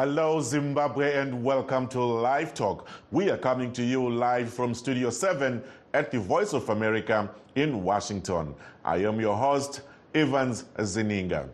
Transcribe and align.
Hello, 0.00 0.40
Zimbabwe, 0.40 1.14
and 1.18 1.44
welcome 1.44 1.86
to 1.88 2.00
Live 2.00 2.54
Talk. 2.54 2.88
We 3.10 3.28
are 3.28 3.36
coming 3.36 3.70
to 3.72 3.82
you 3.82 4.08
live 4.08 4.50
from 4.50 4.72
Studio 4.72 5.10
7 5.10 5.62
at 5.92 6.10
the 6.10 6.18
Voice 6.18 6.54
of 6.54 6.70
America 6.70 7.28
in 7.54 7.84
Washington. 7.84 8.54
I 8.82 8.96
am 9.04 9.20
your 9.20 9.36
host, 9.36 9.82
Evans 10.14 10.64
Zininga. 10.78 11.50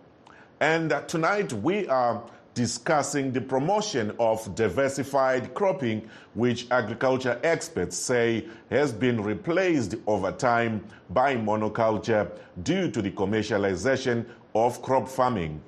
And 0.60 0.95
tonight 1.09 1.55
we 1.55 1.88
are 1.88 2.22
discussing 2.55 3.32
the 3.32 3.41
promotion 3.41 4.14
of 4.20 4.55
diversified 4.55 5.52
cropping, 5.55 6.08
which 6.34 6.70
agriculture 6.70 7.41
experts 7.42 7.97
say 7.97 8.47
has 8.70 8.92
been 8.92 9.20
replaced 9.24 9.97
over 10.06 10.30
time 10.30 10.84
by 11.10 11.34
monoculture 11.34 12.30
due 12.62 12.92
to 12.92 13.02
the 13.02 13.10
commercialization 13.10 14.24
of 14.55 14.80
crop 14.83 15.08
farming. 15.08 15.60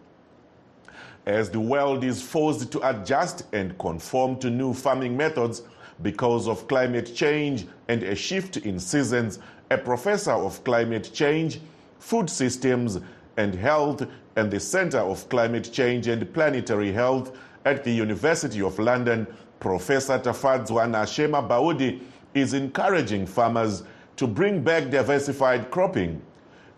As 1.29 1.51
the 1.51 1.61
world 1.61 2.05
is 2.05 2.23
forced 2.23 2.73
to 2.73 2.89
adjust 2.89 3.43
and 3.53 3.79
conform 3.79 4.39
to 4.39 4.49
new 4.49 4.73
farming 4.73 5.15
methods 5.15 5.61
because 6.01 6.49
of 6.49 6.67
climate 6.69 7.15
change 7.15 7.67
and 7.89 8.03
a 8.03 8.15
shift 8.15 8.57
in 8.57 8.81
seasons, 8.81 9.39
a 9.71 9.77
professor 9.77 10.33
of 10.33 10.65
climate 10.65 11.11
change, 11.13 11.61
food 11.99 12.31
systems, 12.31 12.99
and 13.37 13.55
Health 13.55 14.07
and 14.37 14.51
the 14.51 14.59
Center 14.59 15.01
of 15.01 15.29
Climate 15.29 15.71
Change 15.71 16.07
and 16.07 16.33
Planetary 16.33 16.93
Health 16.93 17.37
at 17.67 17.85
the 17.85 17.93
University 17.93 18.63
of 18.63 18.79
London, 18.79 19.27
Professor 19.61 20.19
Tafadzwanashe 20.19 21.29
Mabhaudhi, 21.29 22.01
is 22.33 22.55
encouraging 22.55 23.27
farmers 23.27 23.83
to 24.17 24.27
bring 24.27 24.63
back 24.63 24.89
diversified 24.89 25.71
cropping. 25.71 26.23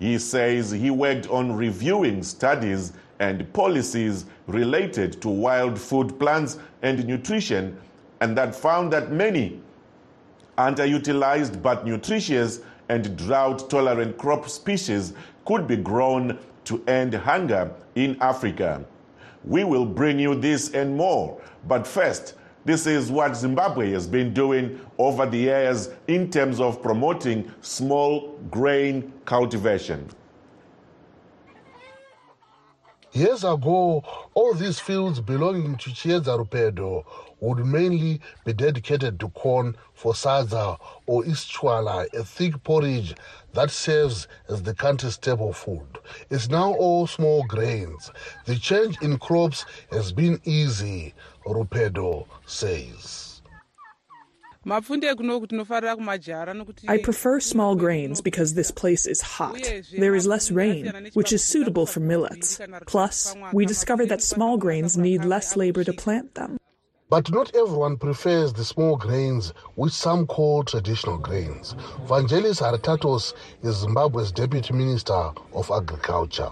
He 0.01 0.19
says 0.19 0.73
he 0.73 0.91
worked 0.91 1.29
on 1.29 1.53
reviewing 1.55 2.25
studies 2.25 2.95
and 3.21 3.51
policies 3.53 4.25
related 4.47 5.23
to 5.23 5.29
wild 5.29 5.79
food 5.79 6.19
plants 6.19 6.59
and 6.83 7.07
nutrition, 7.07 7.79
and 8.21 8.37
that 8.37 8.55
found 8.55 8.93
that 8.93 9.13
many 9.13 9.61
underutilized 10.59 11.63
but 11.63 11.87
nutritious 11.87 12.61
and 12.89 13.17
drought 13.17 13.71
tolerant 13.71 14.19
crop 14.19 14.49
species 14.49 15.13
could 15.45 15.67
be 15.67 15.77
grown 15.77 16.39
to 16.65 16.83
end 16.87 17.15
hunger 17.15 17.71
in 17.95 18.17
Africa. 18.21 18.85
We 19.45 19.65
will 19.65 19.87
bring 19.87 20.19
you 20.19 20.35
this 20.35 20.73
and 20.75 20.97
more. 20.97 21.41
But 21.67 21.87
first, 21.87 22.35
this 22.65 22.87
is 22.87 23.11
what 23.11 23.37
Zimbabwe 23.37 23.91
has 23.93 24.07
been 24.07 24.35
doing 24.35 24.79
over 24.99 25.25
the 25.25 25.39
years 25.39 25.91
in 26.09 26.31
terms 26.31 26.61
of 26.61 26.83
promoting 26.83 27.51
small 27.63 28.39
grain 28.51 29.13
cultivation. 29.25 30.09
Years 33.13 33.43
ago, 33.43 34.05
all 34.35 34.55
these 34.55 34.79
fields 34.79 35.19
belonging 35.19 35.77
to 35.79 35.91
Chieza 35.91 36.39
Rupedo 36.39 37.05
would 37.41 37.67
mainly 37.67 38.21
be 38.45 38.53
dedicated 38.53 39.19
to 39.19 39.29
corn 39.31 39.77
for 39.95 40.13
sadza 40.13 40.79
or 41.07 41.25
ischwala, 41.25 42.07
a 42.15 42.23
thick 42.23 42.63
porridge 42.63 43.17
that 43.53 43.73
serves 43.73 44.29
as 44.49 44.63
the 44.63 44.75
country's 44.75 45.15
staple 45.15 45.53
food. 45.53 45.99
It's 46.31 46.49
now 46.49 46.73
all 46.75 47.09
small 47.09 47.43
grains. 47.49 48.13
The 48.47 48.55
change 48.55 48.97
in 49.03 49.19
crops 49.19 49.65
has 49.91 50.13
been 50.13 50.41
easy, 50.45 51.13
Rupedo 51.45 52.27
says. 52.47 53.30
I 54.67 54.81
prefer 57.03 57.41
small 57.41 57.75
grains 57.77 58.21
because 58.21 58.53
this 58.55 58.71
place 58.71 59.07
is 59.07 59.23
hot. 59.23 59.73
There 59.97 60.15
is 60.15 60.27
less 60.27 60.51
rain, 60.51 61.11
which 61.15 61.33
is 61.33 61.43
suitable 61.43 61.87
for 61.87 62.01
millets. 62.01 62.61
Plus, 62.87 63.35
we 63.55 63.65
discovered 63.65 64.11
that 64.11 64.23
small 64.23 64.59
grains 64.59 64.99
need 64.99 65.25
less 65.25 65.57
labor 65.57 65.83
to 65.85 65.95
plant 65.95 66.35
them. 66.35 66.59
But 67.09 67.31
not 67.33 67.57
everyone 67.57 67.97
prefers 67.97 68.53
the 68.53 68.65
small 68.65 68.97
grains, 68.97 69.53
which 69.77 69.93
some 69.93 70.27
call 70.27 70.63
traditional 70.63 71.17
grains. 71.19 71.75
Vangelis 72.07 72.61
Haritatos 72.61 73.33
is 73.63 73.77
Zimbabwe's 73.81 74.31
Deputy 74.31 74.75
Minister 74.75 75.33
of 75.55 75.71
Agriculture. 75.71 76.51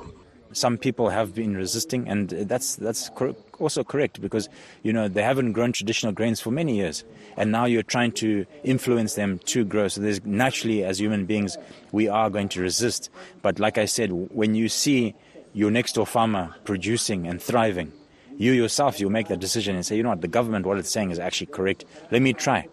Some 0.59 0.77
people 0.77 1.09
have 1.09 1.35
been 1.35 1.57
resisting, 1.57 2.09
and 2.09 2.31
that's 2.31 2.77
that's 2.77 3.11
also 3.59 3.85
correct 3.85 4.21
because 4.21 4.49
you 4.83 4.93
know 4.93 5.09
they 5.09 5.23
haven't 5.23 5.53
grown 5.53 5.73
traditional 5.73 6.13
grains 6.13 6.41
for 6.41 6.51
many 6.51 6.77
years, 6.77 7.05
and 7.37 7.53
now 7.53 7.65
you're 7.65 7.83
trying 7.83 8.13
to 8.13 8.45
influence 8.65 9.15
them 9.15 9.39
to 9.47 9.65
grow. 9.65 9.89
So 9.89 10.01
there's 10.01 10.25
naturally, 10.25 10.85
as 10.85 11.01
human 11.01 11.27
beings, 11.27 11.57
we 11.93 12.09
are 12.09 12.29
going 12.31 12.49
to 12.51 12.61
resist. 12.61 13.11
But 13.43 13.59
like 13.59 13.79
I 13.79 13.85
said, 13.85 14.11
when 14.13 14.55
you 14.55 14.69
see 14.69 15.15
your 15.55 15.71
next 15.71 15.95
door 15.95 16.07
farmer 16.07 16.55
producing 16.65 17.27
and 17.27 17.41
thriving, 17.41 17.93
you 18.37 18.53
yourself 18.53 19.01
you 19.01 19.11
make 19.11 19.29
that 19.29 19.41
decision 19.41 19.77
and 19.77 19.85
say, 19.85 19.97
you 19.97 20.03
know 20.03 20.11
what, 20.11 20.21
the 20.21 20.29
government, 20.29 20.67
what 20.67 20.79
it's 20.79 20.91
saying 20.91 21.11
is 21.11 21.19
actually 21.19 21.49
correct. 21.49 21.85
Let 22.11 22.23
me 22.23 22.33
try. 22.33 22.69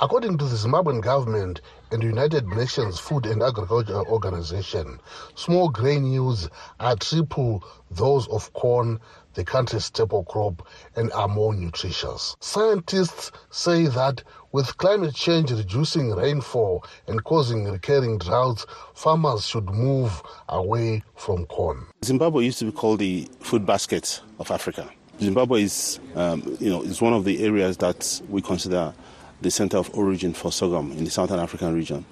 According 0.00 0.38
to 0.38 0.44
the 0.44 0.54
Zimbabwean 0.54 1.02
government 1.02 1.60
and 1.90 2.00
the 2.00 2.06
United 2.06 2.46
Nations 2.46 3.00
Food 3.00 3.26
and 3.26 3.42
Agriculture 3.42 4.06
Organization, 4.06 5.00
small 5.34 5.68
grain 5.70 6.06
yields 6.06 6.48
are 6.78 6.94
triple 6.94 7.64
those 7.90 8.28
of 8.28 8.52
corn, 8.52 9.00
the 9.34 9.44
country's 9.44 9.86
staple 9.86 10.22
crop, 10.22 10.64
and 10.94 11.10
are 11.12 11.26
more 11.26 11.52
nutritious. 11.52 12.36
Scientists 12.38 13.32
say 13.50 13.88
that 13.88 14.22
with 14.52 14.76
climate 14.76 15.16
change 15.16 15.50
reducing 15.50 16.14
rainfall 16.14 16.84
and 17.08 17.24
causing 17.24 17.64
recurring 17.64 18.18
droughts, 18.18 18.66
farmers 18.94 19.44
should 19.46 19.68
move 19.68 20.22
away 20.48 21.02
from 21.16 21.44
corn. 21.46 21.84
Zimbabwe 22.04 22.44
used 22.44 22.60
to 22.60 22.66
be 22.66 22.72
called 22.72 23.00
the 23.00 23.28
food 23.40 23.66
basket 23.66 24.20
of 24.38 24.52
Africa. 24.52 24.88
Zimbabwe 25.20 25.64
is, 25.64 25.98
um, 26.14 26.56
you 26.60 26.70
know, 26.70 26.82
is 26.82 27.00
one 27.00 27.12
of 27.12 27.24
the 27.24 27.44
areas 27.44 27.78
that 27.78 28.22
we 28.28 28.40
consider 28.40 28.94
the 29.40 29.50
center 29.50 29.78
of 29.78 29.90
origin 29.94 30.32
for 30.32 30.50
sorghum 30.50 30.92
in 30.92 31.04
the 31.04 31.10
Southern 31.10 31.38
African 31.38 31.74
region. 31.74 32.04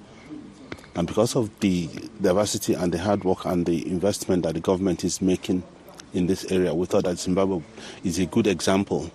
And 0.95 1.07
because 1.07 1.37
of 1.37 1.51
the 1.61 1.89
diversity 2.21 2.75
and 2.75 2.93
the 2.93 2.99
hard 2.99 3.25
work 3.25 3.45
and 3.45 3.67
the 3.67 3.87
investment 3.87 4.45
that 4.45 4.55
the 4.55 4.61
government 4.61 5.05
is 5.05 5.21
making 5.21 5.63
in 6.15 6.27
this 6.27 6.51
area, 6.51 6.75
we 6.75 6.87
thought 6.87 7.05
that 7.05 7.19
Zimbabwe 7.19 7.61
is 8.03 8.19
a 8.19 8.27
good 8.27 8.47
example 8.47 9.11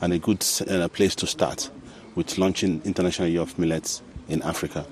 and 0.00 0.12
a 0.12 0.18
good 0.18 0.44
uh, 0.68 0.86
place 0.88 1.14
to 1.16 1.26
start 1.26 1.70
with 2.14 2.38
launching 2.38 2.80
International 2.84 3.26
Year 3.26 3.40
of 3.40 3.58
Millets 3.58 4.02
in 4.28 4.42
Africa. 4.42 4.86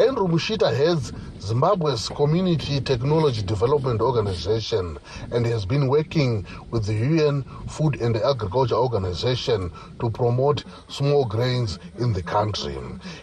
Andrew 0.00 0.26
Mushita 0.26 0.74
heads 0.74 1.12
Zimbabwe's 1.38 2.08
Community 2.08 2.80
Technology 2.80 3.42
Development 3.42 4.00
Organization 4.00 4.96
and 5.30 5.44
has 5.44 5.66
been 5.66 5.86
working 5.86 6.46
with 6.70 6.86
the 6.86 6.94
UN 6.94 7.42
Food 7.68 8.00
and 8.00 8.16
Agriculture 8.16 8.74
Organization 8.74 9.70
to 10.00 10.08
promote 10.08 10.64
small 10.88 11.26
grains 11.26 11.78
in 11.98 12.14
the 12.14 12.22
country. 12.22 12.74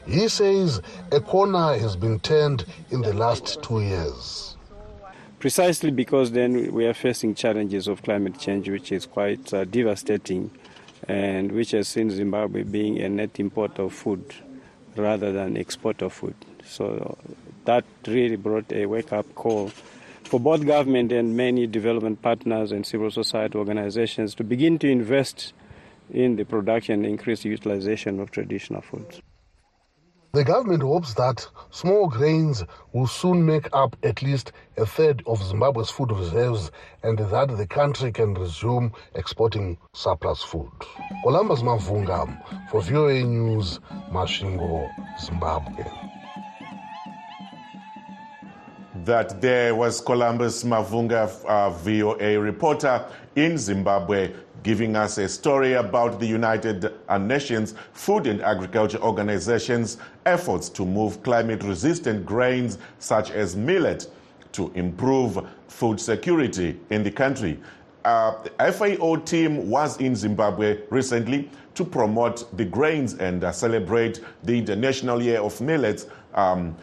He 0.06 0.28
says 0.28 0.80
a 1.12 1.20
corner 1.20 1.76
has 1.76 1.96
been 1.96 2.20
turned 2.20 2.66
in 2.92 3.02
the 3.02 3.14
last 3.14 3.64
two 3.64 3.82
years. 3.82 4.56
Precisely 5.40 5.90
because 5.90 6.32
then 6.32 6.72
we 6.72 6.86
are 6.86 6.94
facing 6.94 7.34
challenges 7.34 7.88
of 7.88 8.04
climate 8.04 8.38
change, 8.38 8.70
which 8.70 8.92
is 8.92 9.08
quite 9.08 9.52
uh, 9.56 9.66
devastating 9.66 10.52
and 11.08 11.52
which 11.52 11.72
has 11.72 11.88
seen 11.88 12.12
Zimbabwe 12.12 12.62
being 12.62 13.00
a 13.00 13.10
net 13.10 13.40
importer 13.40 13.84
of 13.84 13.94
food 13.94 14.36
rather 14.96 15.32
than 15.32 15.58
exporter 15.58 16.06
of 16.06 16.14
food. 16.14 16.36
So 16.70 17.18
that 17.66 17.84
really 18.08 18.36
brought 18.36 18.72
a 18.72 18.86
wake 18.86 19.12
up 19.12 19.34
call 19.36 19.72
for 20.24 20.40
both 20.40 20.66
government 20.66 21.12
and 21.12 21.36
many 21.36 21.66
development 21.66 22.22
partners 22.22 22.72
and 22.72 22.86
civil 22.86 23.10
society 23.10 23.58
organizations 23.58 24.36
to 24.36 24.44
begin 24.44 24.78
to 24.80 24.88
invest 24.88 25.54
in 26.12 26.36
the 26.36 26.46
production 26.46 27.04
and 27.04 27.06
increased 27.08 27.46
utilization 27.46 28.20
of 28.20 28.30
traditional 28.30 28.82
foods. 28.82 29.22
The 30.32 30.44
government 30.44 30.84
hopes 30.84 31.16
that 31.16 31.48
small 31.72 32.08
grains 32.08 32.64
will 32.94 33.08
soon 33.08 33.48
make 33.48 33.68
up 33.74 33.96
at 34.04 34.22
least 34.22 34.52
a 34.78 34.86
third 34.86 35.24
of 35.26 35.44
Zimbabwe's 35.44 35.90
food 35.90 36.12
reserves 36.12 36.70
and 37.02 37.18
that 37.18 37.58
the 37.58 37.66
country 37.66 38.12
can 38.12 38.36
resume 38.36 38.94
exporting 39.16 39.80
surplus 39.94 40.44
food. 40.44 40.70
Columbus 41.24 41.64
Mavunga 41.64 42.70
for 42.70 42.82
VOA 42.82 43.24
News, 43.24 43.80
Masvingo, 44.12 44.88
Zimbabwe. 45.20 46.19
That 49.10 49.42
there 49.42 49.74
was 49.74 50.02
Columbus 50.02 50.64
Mavunga, 50.64 51.44
uh, 51.46 51.72
VOA 51.72 52.40
reporter 52.40 53.04
in 53.36 53.58
Zimbabwe, 53.58 54.32
giving 54.62 54.96
us 54.96 55.18
a 55.18 55.28
story 55.28 55.74
about 55.74 56.20
the 56.20 56.28
United 56.28 56.94
Nations 57.20 57.74
Food 57.94 58.28
and 58.28 58.40
Agriculture 58.44 59.00
Organization's 59.00 59.98
efforts 60.28 60.70
to 60.70 60.86
move 60.86 61.24
climate 61.24 61.64
resistant 61.64 62.24
grains 62.24 62.78
such 63.00 63.32
as 63.32 63.56
millet 63.56 64.06
to 64.52 64.72
improve 64.76 65.44
food 65.68 66.00
security 66.00 66.80
in 66.92 67.02
the 67.02 67.10
country. 67.10 67.60
Uh, 68.06 68.36
the 68.44 68.72
FAO 68.72 69.16
team 69.16 69.72
was 69.72 70.00
in 70.00 70.16
Zimbabwe 70.16 70.82
recently 70.92 71.50
to 71.74 71.84
promote 71.84 72.56
the 72.58 72.66
grains 72.66 73.16
and 73.16 73.44
uh, 73.44 73.52
celebrate 73.52 74.24
the 74.44 74.56
International 74.56 75.20
Year 75.20 75.42
of 75.42 75.60
Millets. 75.62 76.06
Um, 76.36 76.76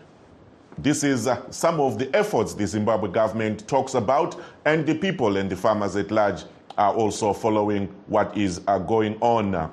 this 0.78 1.05
is 1.05 1.26
uh, 1.26 1.50
some 1.50 1.81
of 1.81 1.99
the 1.99 2.14
efforts 2.14 2.55
the 2.55 2.67
Zimbabwe 2.67 3.11
government 3.11 3.67
talks 3.67 3.94
about, 3.94 4.37
and 4.64 4.87
the 4.87 4.94
people 4.94 5.37
and 5.37 5.50
the 5.50 5.56
farmers 5.56 5.96
at 5.96 6.11
large 6.11 6.44
are 6.76 6.94
also 6.94 7.32
following 7.32 7.88
what 8.06 8.37
is 8.37 8.61
uh, 8.67 8.78
going 8.78 9.17
on. 9.20 9.70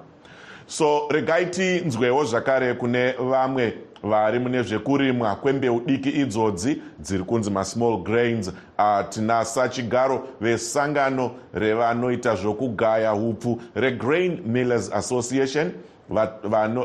So 0.68 1.08
regai 1.10 1.46
tinzwewo 1.46 2.24
zvakare 2.26 2.80
kune 2.80 3.14
vamwe 3.14 3.74
vari 4.04 4.40
mune 4.40 4.64
zvekurimwa 4.64 5.36
kwembeu 5.36 5.80
diki 5.86 6.10
idzodzi 6.10 6.82
dziri 7.00 7.24
kunzi 7.24 7.52
masmall 7.52 8.04
grains. 8.04 8.48
Uh, 8.80 9.10
tinasa 9.10 9.70
chigaro 9.70 10.28
vesangano 10.42 11.32
revanoita 11.54 12.36
zvokugaya 12.36 13.14
upfu 13.14 13.62
regrain 13.76 14.42
millers 14.46 14.90
association. 14.94 15.72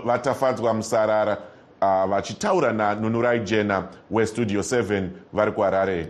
Vatafadzwa 0.05 0.75
musarara 0.75 1.39
uh, 1.83 2.05
vachitaura 2.11 2.73
nanunurai 2.73 3.41
jena 3.41 3.89
westudio 4.11 4.61
7 4.61 5.09
vari 5.33 5.53
kuharare. 5.53 6.09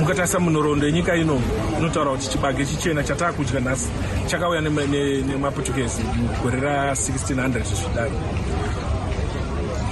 Mukatarisa 0.00 0.38
munhoroondo 0.38 0.86
yenyika 0.86 1.16
ino 1.16 1.40
inotaura 1.78 2.10
kuti 2.10 2.28
chibage 2.28 2.66
chichena 2.66 3.02
chataa 3.02 3.32
kudya 3.32 3.60
nhasi 3.60 3.90
chakauya 4.26 4.60
nemaportuguese 4.60 6.02
mugore 6.02 6.60
ra1600 6.60 7.62
zvidaro 7.62 8.10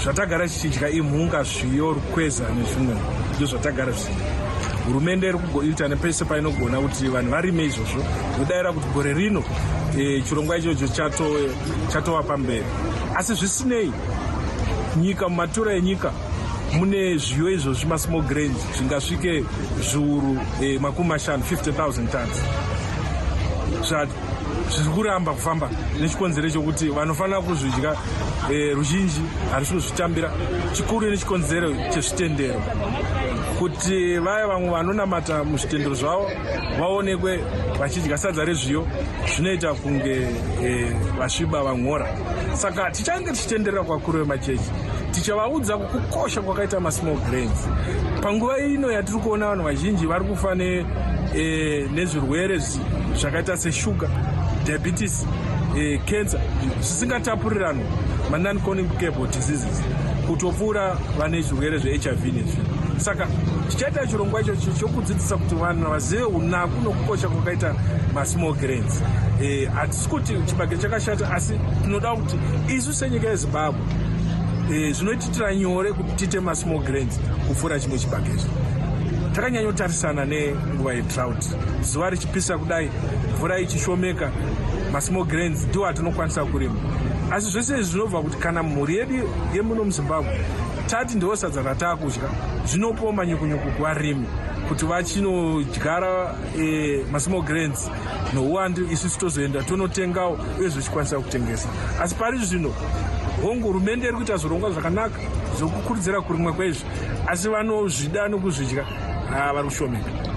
zvatagara 0.03 0.49
chichidya 0.49 0.89
imhunga 0.91 1.43
zviyo 1.43 1.93
rukweza 1.93 2.45
nezvimwe 2.49 2.95
ndo 3.37 3.47
zvatagara 3.47 3.93
zvichidya 3.93 4.48
hurumende 4.89 5.29
iri 5.29 5.39
kugoita 5.39 5.89
nepese 5.89 6.25
painogona 6.25 6.81
kuti 6.81 7.09
vanhu 7.09 7.31
varime 7.31 7.65
izvozvo 7.65 8.03
nodayira 8.39 8.73
kuti 8.73 8.89
gore 8.95 9.15
rino 9.15 9.43
e, 9.99 10.23
chirongwa 10.23 10.57
ichocho 10.57 10.89
chatova 11.93 12.23
pamberi. 12.23 12.65
Asi 13.15 13.35
zvisinei 13.35 13.93
nyika 14.97 15.29
mumatura 15.29 15.75
enyika 15.75 16.13
mune 16.73 17.19
zviyo 17.19 17.51
izvozvi 17.51 17.87
masmall 17.87 18.23
grains 18.23 18.57
zvingasvike 18.77 19.45
zviuru 19.81 20.39
e, 20.63 20.79
makumi 20.79 21.09
mashanu 21.09 21.43
50 21.43 21.73
000 21.73 22.09
tons. 22.09 22.37
Zviri 24.71 24.91
kuramba 24.95 25.33
kufamba 25.33 25.71
nechikonzero 26.01 26.51
chokuti 26.51 26.89
vanofanira 26.89 27.41
kuzvidya 27.41 27.97
e, 28.51 28.75
ruzhinji 28.75 29.23
harisi 29.53 29.75
kuzvitambira 29.75 30.31
chikuru 30.73 31.11
nechikonzero 31.11 31.75
chezvitendero 31.93 32.63
kuti 33.59 34.19
vaya 34.19 34.47
vamwe 34.47 34.71
vanonamata 34.71 35.45
muzvitendero 35.45 35.95
zvavo 35.95 36.31
vaonekwe 36.79 37.45
vachidya 37.79 38.19
sadza 38.19 38.45
rezviyo 38.45 38.87
zvinoita 39.27 39.75
kunge 39.75 40.29
e, 40.63 40.93
vasviba 41.19 41.63
vamhora. 41.63 42.07
Saka 42.55 42.91
tichange 42.91 43.33
tichitenderera 43.33 43.85
kwakuru 43.85 44.19
vemachechi 44.19 44.71
tichavaudza 45.11 45.79
kukosha 45.79 46.43
kwakaita 46.43 46.81
masmall 46.81 47.17
grains. 47.31 47.69
Panguva 48.23 48.59
ino 48.59 48.93
yatiri 48.93 49.19
kuona 49.19 49.49
vanhu 49.49 49.65
vazhinji 49.65 50.07
vari 50.07 50.25
kufa 50.25 50.57
e, 51.35 51.89
nezvirwere 51.95 52.61
zvakaita 53.17 53.57
seshuga 53.57 54.09
diabetes 54.65 55.27
e, 55.77 55.99
cancer 55.99 56.41
zvisingatapuriranwa 56.81 57.87
manoncommunicable 58.31 59.27
diseases 59.27 59.83
kutopfuura 60.27 60.97
vane 61.19 61.43
zvirwere 61.43 61.79
zvehiv 61.79 62.25
nezvi 62.25 62.78
saka 63.01 63.27
tichaita 63.69 64.07
chirongwa 64.07 64.41
ichocho 64.41 64.73
chokudzidzisa 64.81 65.37
kuti 65.37 65.55
vanhu 65.55 65.91
vazive 65.91 66.23
unaku 66.25 66.81
nokukosha 66.83 67.29
kwakaita 67.29 67.75
masmall 68.15 68.53
grains. 68.55 69.03
Hatisi 69.75 70.05
e, 70.07 70.09
kuti 70.09 70.35
chibage 70.47 70.77
chakashata 70.77 71.31
asi 71.31 71.61
tinoda 71.83 72.17
kuti 72.17 72.37
isu 72.77 72.93
senyika 72.93 73.29
yezimbabwe 73.29 73.81
e, 74.73 74.93
zvinoititira 74.93 75.55
nyore 75.55 75.93
kuti 75.93 76.13
tiite 76.17 76.41
masmall 76.41 76.79
grains 76.79 77.21
kupfuura 77.49 77.81
chimwe 77.81 77.99
chibagezvo 77.99 78.51
takanyanyotarisana 79.33 80.25
nenguva 80.25 80.95
yetrout. 80.95 81.45
Zuva 81.83 82.11
richipisa 82.11 82.59
kudai 82.59 82.91
mvura 83.35 83.59
ichishomeka 83.59 84.31
masmall 84.93 85.25
grains 85.25 85.67
ndiwo 85.67 85.87
atinokwanisa 85.87 86.45
kurima. 86.45 86.75
Asi 87.33 87.51
zvese 87.51 87.73
izvi 87.73 87.85
zvinobva 87.85 88.23
kuti 88.23 88.37
kana 88.37 88.63
mhuri 88.63 88.97
yedu 88.97 89.29
yemuno 89.55 89.85
muzimbabwe 89.85 90.41
tati 90.89 91.17
ndiwo 91.17 91.37
sadza 91.37 91.63
rataa 91.63 91.97
kudya 91.97 92.29
zvinopawo 92.65 93.13
manyukunyuku 93.13 93.71
kuvarimi 93.71 94.27
kuti 94.69 94.87
vachinodyara 94.87 96.35
e, 96.59 97.05
masmall 97.13 97.43
grains. 97.43 97.91
Nouwandu 98.35 98.87
isusu 98.93 99.19
tozoenda 99.19 99.63
tonotengawo 99.63 100.39
uye 100.61 100.69
zvichikwanisa 100.69 101.19
kutengesa. 101.19 101.69
Asi 102.03 102.15
pari 102.15 102.39
zvino 102.39 102.75
hongu 103.43 103.67
hurumende 103.67 104.07
iri 104.07 104.17
kuita 104.17 104.37
zvirongwa 104.37 104.71
zvakanaka 104.71 105.21
zvokukurudzira 105.59 106.21
kurimwa 106.21 106.53
kwezvi 106.53 106.85
asi 107.27 107.49
vanozvida 107.49 108.29
nokuzvidya 108.29 108.85
vari 109.55 109.69
kushomeka 109.69 110.28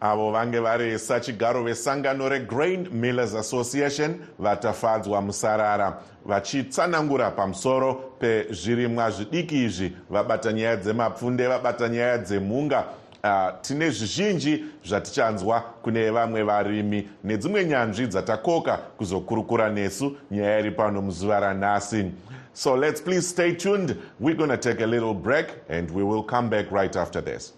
avo 0.00 0.30
vange 0.30 0.60
vari 0.60 0.98
sachigaro 0.98 1.62
vesangano 1.62 2.28
regrain 2.28 2.88
millers 2.92 3.34
association 3.34 4.18
vatafadzwa 4.38 5.22
musarara 5.22 5.98
vachitsanangura 6.26 7.30
pamusoro 7.30 7.94
pezvirimwa 7.94 9.10
zvidiki 9.10 9.64
izvi. 9.64 9.92
Vabata 10.10 10.52
nyaya 10.52 10.76
dzemapfunde 10.76 11.48
vabata 11.48 11.88
nyaya 11.88 12.18
dzemhunga 12.18 12.84
uh, 13.24 13.60
tine 13.60 13.90
zvizhinji 13.90 14.64
zvatichanzwa 14.84 15.60
kune 15.60 16.10
vamwe 16.10 16.42
varimi 16.42 17.08
nedzimwe 17.24 17.64
nyanzvi 17.64 18.06
dzatakoka 18.06 18.76
kuzokurukura 18.76 19.70
nesu. 19.70 20.16
Nyaya 20.30 20.60
iri 20.60 20.70
pano 20.70 21.02
muzuva 21.02 21.40
ranhasi. 21.40 22.10
So 22.52 22.76
let's 22.76 23.00
please 23.00 23.28
stay 23.28 23.52
tuned. 23.52 23.96
We're 24.20 24.36
going 24.36 24.50
to 24.50 24.56
take 24.56 24.80
a 24.80 24.86
little 24.86 25.14
break 25.14 25.46
and 25.68 25.90
we 25.90 26.02
will 26.02 26.22
come 26.22 26.48
back 26.48 26.72
right 26.72 26.96
after 26.96 27.20
this 27.20 27.57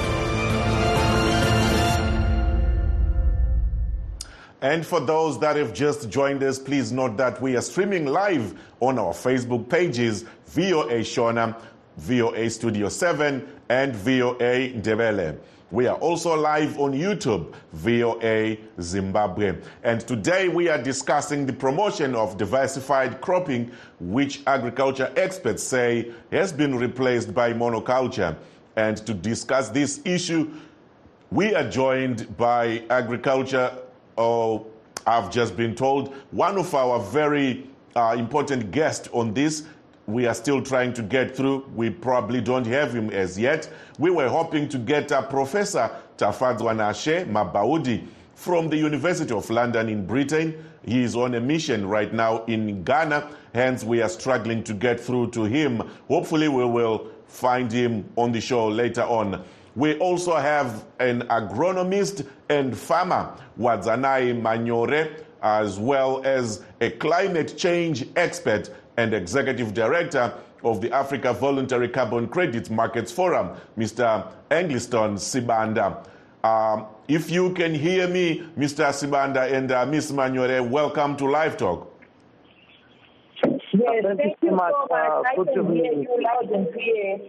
And 4.61 4.85
for 4.85 4.99
those 4.99 5.39
that 5.39 5.55
have 5.55 5.73
just 5.73 6.09
joined 6.09 6.43
us, 6.43 6.59
please 6.59 6.91
note 6.91 7.17
that 7.17 7.41
we 7.41 7.55
are 7.57 7.61
streaming 7.61 8.05
live 8.05 8.53
on 8.79 8.99
our 8.99 9.11
Facebook 9.11 9.67
pages 9.67 10.23
VOA 10.45 10.99
Shona, 10.99 11.59
VOA 11.97 12.47
Studio 12.47 12.87
7, 12.87 13.47
and 13.69 13.95
VOA 13.95 14.69
Ndebele. 14.69 15.39
We 15.71 15.87
are 15.87 15.95
also 15.97 16.35
live 16.35 16.77
on 16.79 16.93
YouTube, 16.93 17.55
VOA 17.73 18.57
Zimbabwe. 18.79 19.55
And 19.83 20.01
today 20.01 20.47
we 20.47 20.69
are 20.69 20.77
discussing 20.81 21.47
the 21.47 21.53
promotion 21.53 22.13
of 22.13 22.37
diversified 22.37 23.19
cropping, 23.19 23.71
which 23.99 24.41
agriculture 24.45 25.11
experts 25.15 25.63
say 25.63 26.11
has 26.31 26.51
been 26.51 26.75
replaced 26.75 27.33
by 27.33 27.53
monoculture. 27.53 28.35
And 28.75 28.97
to 29.07 29.13
discuss 29.15 29.69
this 29.69 30.01
issue, 30.05 30.51
we 31.31 31.55
are 31.55 31.67
joined 31.67 32.37
by 32.37 32.83
agriculture, 32.89 33.71
oh, 34.21 34.67
I've 35.05 35.31
just 35.31 35.57
been 35.57 35.75
told, 35.75 36.13
one 36.31 36.57
of 36.57 36.73
our 36.75 36.99
very 36.99 37.67
uh, 37.95 38.15
important 38.17 38.71
guests 38.71 39.09
on 39.11 39.33
this 39.33 39.63
we 40.07 40.25
are 40.25 40.33
still 40.33 40.61
trying 40.61 40.93
to 40.93 41.01
get 41.01 41.35
through. 41.35 41.65
We 41.75 41.89
probably 41.89 42.41
don't 42.41 42.65
have 42.67 42.93
him 42.93 43.09
as 43.11 43.37
yet. 43.39 43.69
We 43.97 44.11
were 44.11 44.27
hoping 44.27 44.67
to 44.69 44.77
get 44.77 45.11
a 45.11 45.21
Professor 45.21 45.89
Tafadzwanashe 46.17 47.31
Mabhaudhi 47.31 48.05
from 48.35 48.69
the 48.69 48.77
University 48.77 49.33
of 49.33 49.49
London 49.49 49.89
in 49.89 50.05
Britain. 50.05 50.65
He 50.83 51.03
is 51.03 51.15
on 51.15 51.35
a 51.35 51.39
mission 51.39 51.87
right 51.87 52.11
now 52.11 52.43
in 52.45 52.83
Ghana, 52.83 53.29
hence, 53.53 53.83
we 53.83 54.01
are 54.01 54.09
struggling 54.09 54.63
to 54.63 54.73
get 54.73 54.99
through 54.99 55.29
to 55.31 55.43
him. 55.43 55.87
Hopefully, 56.07 56.47
we 56.47 56.65
will 56.65 57.07
find 57.27 57.71
him 57.71 58.03
on 58.15 58.31
the 58.31 58.41
show 58.41 58.67
later 58.67 59.03
on. 59.03 59.43
We 59.75 59.97
also 59.99 60.35
have 60.35 60.85
an 60.99 61.21
agronomist 61.23 62.27
and 62.49 62.77
farmer, 62.77 63.33
Wadzanai 63.59 64.39
Manyore. 64.41 65.23
as 65.41 65.79
well 65.79 66.21
as 66.23 66.63
a 66.81 66.91
climate 66.91 67.57
change 67.57 68.05
expert 68.15 68.69
and 68.97 69.13
executive 69.13 69.73
director 69.73 70.31
of 70.63 70.81
the 70.81 70.91
Africa 70.91 71.33
Voluntary 71.33 71.89
Carbon 71.89 72.27
Credit 72.27 72.69
Markets 72.69 73.11
Forum, 73.11 73.49
Mr. 73.77 74.31
Eggleston 74.51 75.15
Sibanda. 75.15 76.05
Um, 76.43 76.85
if 77.07 77.31
you 77.31 77.53
can 77.53 77.73
hear 77.73 78.07
me, 78.07 78.43
Mr. 78.57 78.85
Sibanda 78.89 79.51
and 79.51 79.71
uh, 79.71 79.85
Ms. 79.85 80.11
Manyore, 80.11 80.67
welcome 80.67 81.15
to 81.17 81.25
Live 81.25 81.57
Talk. 81.57 81.87
Yes, 83.43 84.03
thank 84.03 84.19
you 84.43 84.49
so 84.49 84.55
much. 84.55 84.73
Uh, 84.91 85.23
I 85.25 85.35
can 85.35 85.75
hear 85.75 85.93
you 85.93 86.07
loud 86.21 86.51
and 86.51 86.71
clear. 86.73 87.19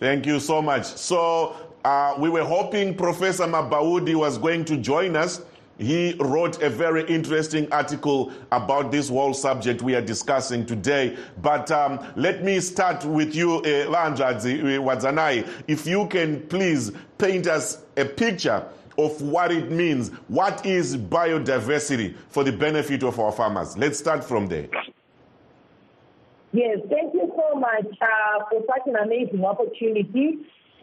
Thank 0.00 0.26
you 0.26 0.40
so 0.40 0.60
much. 0.60 0.86
So, 0.86 1.54
uh, 1.84 2.14
we 2.18 2.28
were 2.28 2.44
hoping 2.44 2.94
Professor 2.94 3.44
Mabhaudhi 3.44 4.14
was 4.14 4.38
going 4.38 4.64
to 4.64 4.76
join 4.76 5.14
us. 5.14 5.42
He 5.78 6.14
wrote 6.20 6.60
a 6.62 6.68
very 6.68 7.04
interesting 7.04 7.70
article 7.72 8.32
about 8.52 8.90
this 8.90 9.08
whole 9.08 9.32
subject 9.32 9.80
we 9.80 9.94
are 9.94 10.02
discussing 10.02 10.66
today. 10.66 11.16
But 11.40 11.70
um, 11.70 12.04
let 12.16 12.42
me 12.44 12.60
start 12.60 13.04
with 13.04 13.34
you, 13.34 13.56
uh, 13.58 13.86
Lanjadzi 13.86 14.60
Wadzanai. 14.78 15.48
If 15.68 15.86
you 15.86 16.06
can 16.08 16.46
please 16.48 16.92
paint 17.16 17.46
us 17.46 17.82
a 17.96 18.04
picture 18.04 18.64
of 18.98 19.20
what 19.22 19.52
it 19.52 19.70
means. 19.70 20.10
What 20.28 20.64
is 20.66 20.96
biodiversity 20.96 22.14
for 22.28 22.44
the 22.44 22.52
benefit 22.52 23.02
of 23.02 23.18
our 23.18 23.32
farmers? 23.32 23.76
Let's 23.78 23.98
start 23.98 24.22
from 24.24 24.46
there. 24.46 24.68
Yes, 26.52 26.78
thank 26.90 27.14
you 27.14 27.30
so 27.36 27.58
much 27.58 27.86
uh, 28.02 28.44
for 28.50 28.60
such 28.66 28.86
an 28.86 28.96
amazing 28.96 29.44
opportunity 29.44 30.38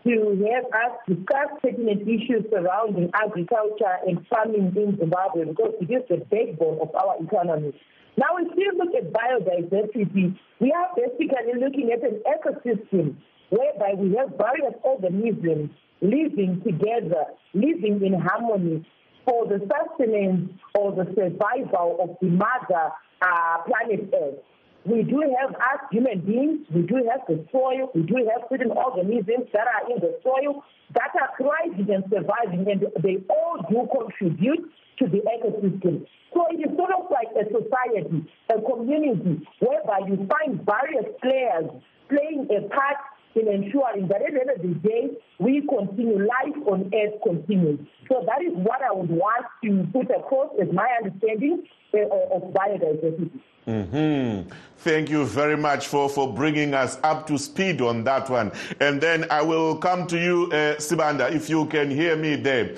to 0.06 0.48
have 0.48 0.66
us 0.72 0.96
discuss 1.08 1.60
pertinent 1.62 2.04
issues 2.04 2.46
surrounding 2.50 3.12
agriculture 3.14 4.00
and 4.08 4.26
farming 4.28 4.72
in 4.78 4.98
Zimbabwe 4.98 5.46
because 5.46 5.74
it 5.82 5.92
is 5.92 6.04
the 6.08 6.24
backbone 6.32 6.80
of 6.80 6.96
our 6.96 7.18
economy. 7.22 7.74
Now, 8.16 8.38
if 8.40 8.48
we 8.56 8.72
look 8.80 8.96
at 8.96 9.12
biodiversity, 9.12 10.40
we 10.62 10.72
are 10.72 10.90
basically 10.96 11.60
looking 11.60 11.92
at 11.92 12.02
an 12.02 12.24
ecosystem 12.24 13.18
whereby 13.50 13.94
we 13.96 14.16
have 14.16 14.40
various 14.40 14.74
organisms 14.84 15.70
living 16.00 16.62
together, 16.66 17.26
living 17.54 18.02
in 18.06 18.14
harmony 18.20 18.88
for 19.26 19.46
the 19.48 19.60
sustenance 19.68 20.50
or 20.76 20.94
the 20.94 21.06
survival 21.14 21.98
of 22.02 22.16
the 22.22 22.28
mother 22.28 22.92
uh, 23.22 23.58
planet 23.68 24.10
Earth. 24.14 24.40
We 24.88 25.04
do 25.04 25.20
have 25.20 25.52
us 25.52 25.82
human 25.92 26.22
beings, 26.22 26.66
we 26.74 26.84
do 26.84 26.96
have 27.12 27.28
the 27.28 27.44
soil, 27.52 27.92
we 27.94 28.04
do 28.04 28.16
have 28.32 28.48
certain 28.48 28.72
organisms 28.72 29.52
that 29.52 29.68
are 29.68 29.92
in 29.92 30.00
the 30.00 30.16
soil 30.24 30.64
that 30.96 31.12
are 31.20 31.30
thriving 31.36 31.94
and 31.94 32.06
surviving, 32.08 32.72
and 32.72 32.88
they 33.04 33.18
all 33.28 33.60
do 33.70 33.84
contribute 33.92 34.72
to 35.00 35.08
the 35.08 35.20
ecosystem. 35.28 36.08
So 36.34 36.48
it 36.52 36.64
is 36.64 36.72
sort 36.78 36.92
of 36.96 37.12
like 37.12 37.28
a 37.36 37.44
society, 37.52 38.32
a 38.48 38.62
community, 38.64 39.46
whereby 39.60 40.08
you 40.08 40.24
find 40.24 40.64
various 40.64 41.12
players 41.20 41.68
playing 42.08 42.48
a 42.48 42.70
part 42.72 42.96
in 43.38 43.48
ensuring 43.48 44.08
that 44.08 44.22
at 44.22 44.34
the 44.34 44.42
end 44.42 44.50
of 44.50 44.62
the 44.62 44.74
day, 44.88 45.12
we 45.40 45.62
continue, 45.62 46.20
life 46.20 46.58
on 46.66 46.92
earth 46.94 47.22
continues. 47.24 47.80
So 48.10 48.26
that 48.26 48.42
is 48.42 48.54
what 48.54 48.82
I 48.82 48.92
would 48.92 49.10
want 49.10 49.46
to 49.64 49.88
put 49.94 50.10
across 50.10 50.52
as 50.62 50.72
my 50.74 50.88
understanding 51.02 51.64
uh, 51.94 52.36
of 52.36 52.54
biodiversity. 52.54 53.30
Mm-hmm. 53.68 54.50
Thank 54.78 55.10
you 55.10 55.26
very 55.26 55.58
much 55.58 55.88
for, 55.88 56.08
for 56.08 56.34
bringing 56.34 56.74
us 56.74 56.98
up 57.04 57.28
to 57.28 57.38
speed 57.38 57.82
on 57.82 58.06
that 58.06 58.30
one. 58.30 58.54
And 58.80 59.02
then 59.02 59.26
I 59.30 59.42
will 59.42 59.76
come 59.76 60.08
to 60.08 60.18
you, 60.18 60.46
uh, 60.46 60.76
Sibanda, 60.76 61.30
if 61.32 61.50
you 61.50 61.66
can 61.66 61.92
hear 61.92 62.16
me 62.16 62.38
there. 62.38 62.76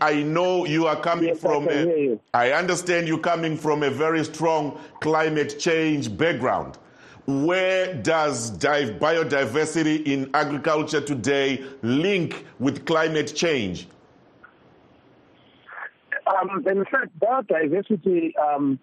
I 0.00 0.22
know 0.24 0.64
you 0.64 0.86
are 0.88 0.96
coming 0.96 1.28
yes, 1.28 1.38
from, 1.38 1.68
I, 1.68 1.72
a, 1.72 2.18
I 2.34 2.52
understand 2.52 3.06
you 3.06 3.18
coming 3.18 3.56
from 3.56 3.84
a 3.84 3.90
very 3.90 4.24
strong 4.24 4.80
climate 5.00 5.60
change 5.60 6.16
background. 6.16 6.78
Where 7.26 7.92
does 7.92 8.52
biodiversity 8.52 10.06
in 10.06 10.30
agriculture 10.32 11.00
today 11.00 11.64
link 11.82 12.46
with 12.60 12.86
climate 12.86 13.34
change? 13.34 13.88
Um, 16.26 16.64
in 16.66 16.84
fact, 16.84 17.18
biodiversity 17.18 18.32
um, 18.38 18.78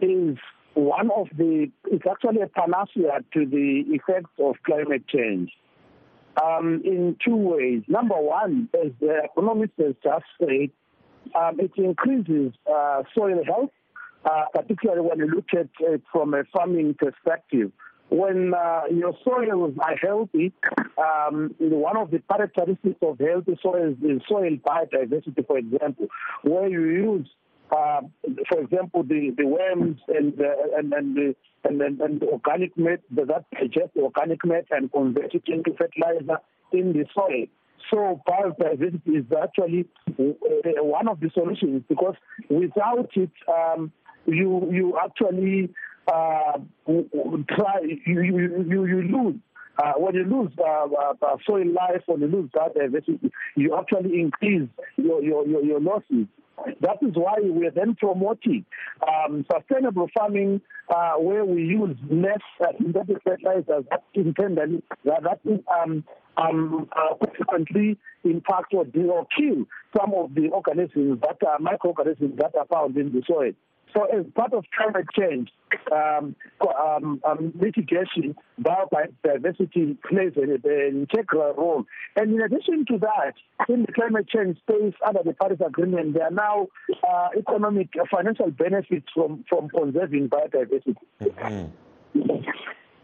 is 0.00 0.38
one 0.72 1.10
of 1.10 1.28
the, 1.36 1.70
it's 1.90 2.04
actually 2.10 2.40
a 2.40 2.46
panacea 2.46 3.20
to 3.34 3.44
the 3.44 3.84
effects 3.88 4.30
of 4.38 4.54
climate 4.64 5.06
change 5.08 5.50
um, 6.42 6.80
in 6.84 7.16
two 7.22 7.36
ways. 7.36 7.82
Number 7.88 8.16
one, 8.18 8.70
as 8.74 8.92
the 9.00 9.24
economist 9.24 9.72
has 9.78 9.94
just 10.02 10.24
said, 10.38 10.70
um, 11.34 11.60
it 11.60 11.72
increases 11.76 12.52
uh, 12.70 13.02
soil 13.14 13.44
health, 13.44 13.70
uh, 14.28 14.44
particularly 14.52 15.02
when 15.02 15.18
you 15.18 15.26
look 15.26 15.48
at 15.52 15.68
it 15.80 16.02
from 16.12 16.34
a 16.34 16.44
farming 16.52 16.94
perspective. 16.98 17.72
When 18.10 18.54
uh, 18.54 18.82
your 18.90 19.12
soils 19.22 19.74
are 19.80 19.96
healthy, 19.96 20.52
um, 20.96 21.54
one 21.58 21.96
of 21.96 22.10
the 22.10 22.22
characteristics 22.30 22.96
of 23.02 23.18
healthy 23.18 23.58
soils 23.62 23.96
is 24.02 24.22
soil 24.26 24.56
biodiversity, 24.66 25.46
for 25.46 25.58
example, 25.58 26.08
where 26.42 26.68
you 26.68 26.84
use 26.84 27.28
uh, 27.70 28.00
for 28.48 28.60
example, 28.60 29.02
the, 29.02 29.34
the 29.36 29.44
worms 29.44 30.00
and, 30.08 30.40
uh, 30.40 30.78
and, 30.78 30.92
and, 30.92 31.16
the, 31.16 31.36
and, 31.64 31.82
and, 31.82 32.00
and 32.00 32.20
the 32.20 32.26
organic 32.26 32.76
matter 32.78 33.02
that 33.10 33.44
digest 33.52 33.90
organic 33.96 34.44
matter 34.44 34.64
and 34.70 34.90
convert 34.90 35.34
it 35.34 35.42
into 35.46 35.74
fertilizer 35.76 36.40
in 36.72 36.94
the 36.94 37.04
soil. 37.14 37.44
So 37.90 38.20
biodiversity 38.26 39.18
is 39.18 39.24
actually 39.42 39.86
uh, 40.18 40.82
one 40.82 41.08
of 41.08 41.20
the 41.20 41.30
solutions 41.32 41.82
because 41.88 42.14
without 42.48 43.10
it, 43.14 43.30
um, 43.48 43.92
you 44.28 44.68
you 44.70 44.98
actually 45.02 45.70
uh, 46.06 46.58
try 46.86 47.80
you 48.06 48.22
you, 48.22 48.84
you, 48.86 49.02
lose 49.02 49.36
uh, 49.78 49.92
when 49.96 50.14
you 50.14 50.24
lose 50.24 50.52
uh, 50.58 50.86
uh, 51.22 51.36
soil 51.46 51.66
life, 51.72 52.02
when 52.06 52.20
you 52.20 52.26
lose 52.26 52.50
biodiversity, 52.50 53.30
you 53.56 53.76
actually 53.76 54.18
increase 54.18 54.68
your, 54.96 55.22
your, 55.22 55.46
your, 55.46 55.62
your 55.62 55.80
losses. 55.80 56.26
That 56.80 56.98
is 57.02 57.14
why 57.14 57.36
we 57.40 57.66
are 57.66 57.70
then 57.70 57.94
promoting 57.94 58.64
um, 59.06 59.44
sustainable 59.52 60.08
farming 60.16 60.60
uh, 60.88 61.12
where 61.14 61.44
we 61.44 61.62
use 61.62 61.96
less 62.10 62.40
uh, 62.60 62.72
synthetic 62.76 63.18
fertilizers 63.22 63.84
that 63.90 64.02
that, 65.04 65.22
that 65.22 65.62
um, 65.72 66.04
um, 66.36 66.88
uh, 66.96 67.14
consequently 67.24 67.98
impact 68.24 68.74
or, 68.74 68.86
or 69.10 69.26
kill 69.36 69.64
some 69.96 70.12
of 70.14 70.34
the 70.34 70.48
organisms 70.48 71.20
that 71.20 71.46
are 71.46 71.58
microorganisms 71.58 72.36
that 72.38 72.54
are 72.56 72.66
found 72.66 72.96
in 72.96 73.12
the 73.12 73.22
soil. 73.26 73.52
So, 73.94 74.04
as 74.04 74.26
part 74.34 74.52
of 74.52 74.64
climate 74.76 75.06
change 75.16 75.50
um, 75.92 76.34
um, 76.60 77.20
um, 77.24 77.52
mitigation, 77.58 78.36
biodiversity 78.60 79.96
plays 80.02 80.32
an, 80.36 80.60
integral 80.64 81.54
role. 81.54 81.84
And 82.16 82.34
in 82.34 82.42
addition 82.42 82.84
to 82.86 82.98
that, 82.98 83.34
in 83.68 83.82
the 83.82 83.92
climate 83.92 84.28
change 84.28 84.58
space, 84.58 84.94
under 85.06 85.22
the 85.24 85.34
Paris 85.34 85.60
Agreement, 85.64 86.14
there 86.14 86.24
are 86.24 86.30
now 86.30 86.68
uh, 87.08 87.28
economic, 87.36 87.88
uh, 88.00 88.04
financial 88.10 88.50
benefits 88.50 89.06
from, 89.14 89.44
from 89.48 89.68
conserving 89.68 90.28
biodiversity. 90.28 90.96
Mm-hmm. 91.20 91.66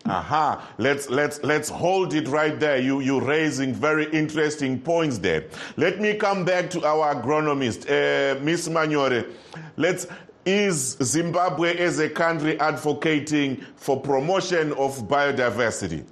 Aha, 0.07 0.71
let's 0.77 1.09
let's 1.09 1.43
let's 1.43 1.71
hold 1.71 2.13
it 2.13 2.29
right 2.29 2.61
there. 2.61 2.79
You 2.79 3.01
you 3.01 3.21
raising 3.21 3.73
very 3.73 4.05
interesting 4.11 4.79
points 4.79 5.17
there. 5.17 5.47
Let 5.79 5.99
me 5.99 6.13
come 6.13 6.45
back 6.45 6.69
to 6.71 6.85
our 6.85 7.15
agronomist, 7.15 7.87
uh, 7.89 8.39
Miss 8.43 8.69
Manyore. 8.69 9.33
Let's 9.79 10.07
is 10.47 10.97
Zimbabwe 11.03 11.77
as 11.79 11.99
a 11.99 12.09
country 12.09 12.59
advocating 12.61 13.65
for 13.77 14.01
promotion 14.01 14.73
of 14.73 15.09
biodiversity? 15.09 16.05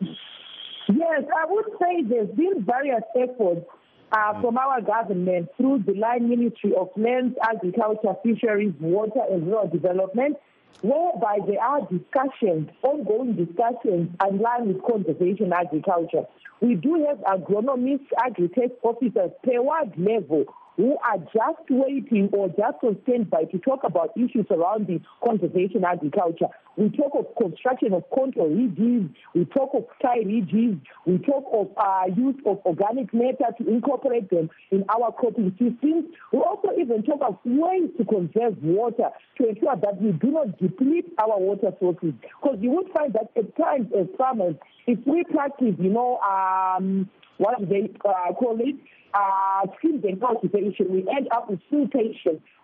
Yes, 0.00 1.24
I 1.34 1.46
would 1.46 1.64
say 1.80 2.02
there's 2.02 2.30
been 2.30 2.62
various 2.64 3.02
efforts 3.16 3.66
uh, 4.12 4.40
from 4.40 4.58
our 4.58 4.80
government 4.80 5.48
through 5.56 5.82
the 5.86 5.94
Line 5.94 6.28
Ministry 6.28 6.74
of 6.74 6.90
Lands, 6.96 7.36
Agriculture, 7.42 8.14
Fisheries, 8.22 8.74
Water 8.80 9.22
and 9.30 9.46
Rural 9.46 9.68
Development, 9.68 10.36
whereby 10.82 11.38
there 11.46 11.62
are 11.62 11.80
discussions, 11.90 12.68
ongoing 12.82 13.34
discussions 13.34 14.10
in 14.28 14.38
line 14.38 14.68
with 14.68 14.82
conservation 14.84 15.52
agriculture. 15.52 16.24
We 16.60 16.74
do 16.74 17.06
have 17.06 17.18
agronomists, 17.18 18.06
agri-tech 18.24 18.70
officers 18.82 19.30
per 19.42 19.62
ward 19.62 19.92
level 19.96 20.44
who 20.76 20.96
are 21.04 21.18
just 21.18 21.70
waiting 21.70 22.28
or 22.32 22.48
just 22.48 22.82
on 22.82 22.98
standby 23.04 23.44
to 23.44 23.58
talk 23.58 23.80
about 23.84 24.10
issues 24.16 24.46
surrounding 24.48 25.04
conservation 25.24 25.84
agriculture. 25.84 26.48
We 26.76 26.90
talk 26.90 27.12
of 27.14 27.26
construction 27.40 27.92
of 27.92 28.02
control 28.12 28.48
ridges, 28.48 29.08
we 29.34 29.44
talk 29.44 29.70
of 29.74 29.84
sky 30.00 30.18
ridges, 30.26 30.76
we 31.06 31.18
talk 31.18 31.44
of 31.52 31.70
uh, 31.76 32.12
use 32.16 32.34
of 32.46 32.58
organic 32.66 33.14
matter 33.14 33.54
to 33.58 33.68
incorporate 33.68 34.28
them 34.30 34.50
in 34.72 34.84
our 34.88 35.12
cropping 35.12 35.52
systems. 35.52 36.06
We 36.32 36.40
also 36.40 36.70
even 36.76 37.04
talk 37.04 37.20
of 37.22 37.38
ways 37.44 37.90
to 37.98 38.04
conserve 38.04 38.60
water 38.60 39.10
to 39.38 39.48
ensure 39.48 39.76
that 39.76 40.02
we 40.02 40.12
do 40.12 40.32
not 40.32 40.58
deplete 40.58 41.12
our 41.18 41.38
water 41.38 41.72
sources. 41.78 42.14
Because 42.42 42.58
you 42.60 42.70
would 42.70 42.90
find 42.92 43.12
that 43.12 43.30
at 43.36 43.56
times 43.56 43.88
as 43.96 44.06
farmers, 44.18 44.56
if 44.88 44.98
we 45.06 45.22
practice, 45.24 45.74
you 45.78 45.90
know, 45.90 46.18
um, 46.18 47.08
what 47.38 47.58
they 47.68 47.90
uh, 48.04 48.32
call 48.32 48.58
it? 48.60 48.76
Uh, 49.14 49.66
and 50.04 50.20
cultivation. 50.20 50.90
We 50.90 51.06
end 51.16 51.28
up 51.32 51.48
with 51.48 51.60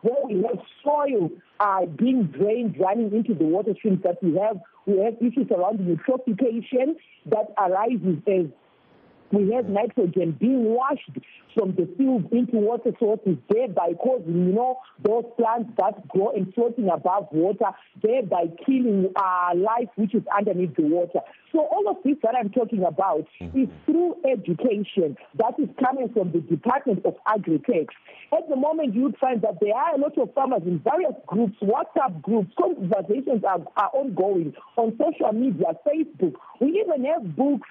where 0.02 0.26
we 0.26 0.42
have 0.42 0.58
soil 0.82 1.30
uh, 1.60 1.86
being 1.86 2.24
drained, 2.24 2.76
running 2.78 3.12
into 3.12 3.34
the 3.34 3.44
water 3.44 3.74
streams 3.78 4.02
that 4.02 4.22
we 4.22 4.36
have. 4.36 4.58
We 4.86 4.98
have 4.98 5.14
issues 5.20 5.46
around 5.50 5.78
eutrophication 5.78 6.96
that 7.26 7.52
arises 7.58 8.18
as 8.26 8.46
we 9.32 9.52
have 9.52 9.68
nitrogen 9.68 10.36
being 10.38 10.64
washed 10.64 11.10
from 11.54 11.74
the 11.74 11.88
fields 11.96 12.26
into 12.32 12.56
water 12.56 12.92
sources, 12.98 13.36
thereby 13.48 13.92
causing, 14.02 14.46
you 14.46 14.52
know, 14.52 14.78
those 15.04 15.24
plants 15.38 15.70
that 15.78 16.06
grow 16.08 16.30
and 16.30 16.52
floating 16.54 16.88
above 16.88 17.26
water, 17.32 17.70
thereby 18.02 18.44
killing 18.66 19.12
uh, 19.16 19.50
life 19.54 19.88
which 19.96 20.14
is 20.14 20.22
underneath 20.36 20.74
the 20.76 20.82
water. 20.82 21.20
So 21.52 21.60
all 21.60 21.88
of 21.88 21.96
this 22.04 22.16
that 22.22 22.34
I'm 22.38 22.50
talking 22.50 22.84
about 22.84 23.26
mm-hmm. 23.40 23.62
is 23.62 23.68
through 23.86 24.16
education 24.30 25.16
that 25.38 25.54
is 25.58 25.68
coming 25.82 26.08
from 26.12 26.32
the 26.32 26.40
Department 26.40 27.04
of 27.04 27.16
Agri-Tech. 27.26 27.88
At 28.32 28.48
the 28.48 28.56
moment, 28.56 28.94
you'd 28.94 29.16
find 29.18 29.42
that 29.42 29.58
there 29.60 29.74
are 29.74 29.94
a 29.94 29.98
lot 29.98 30.16
of 30.18 30.32
farmers 30.34 30.62
in 30.64 30.78
various 30.80 31.14
groups, 31.26 31.56
WhatsApp 31.60 32.22
groups, 32.22 32.52
conversations 32.60 33.42
are, 33.44 33.60
are 33.76 33.90
ongoing 33.92 34.54
on 34.76 34.96
social 34.98 35.32
media, 35.32 35.66
Facebook. 35.86 36.34
We 36.60 36.80
even 36.80 37.04
have 37.06 37.36
books 37.36 37.68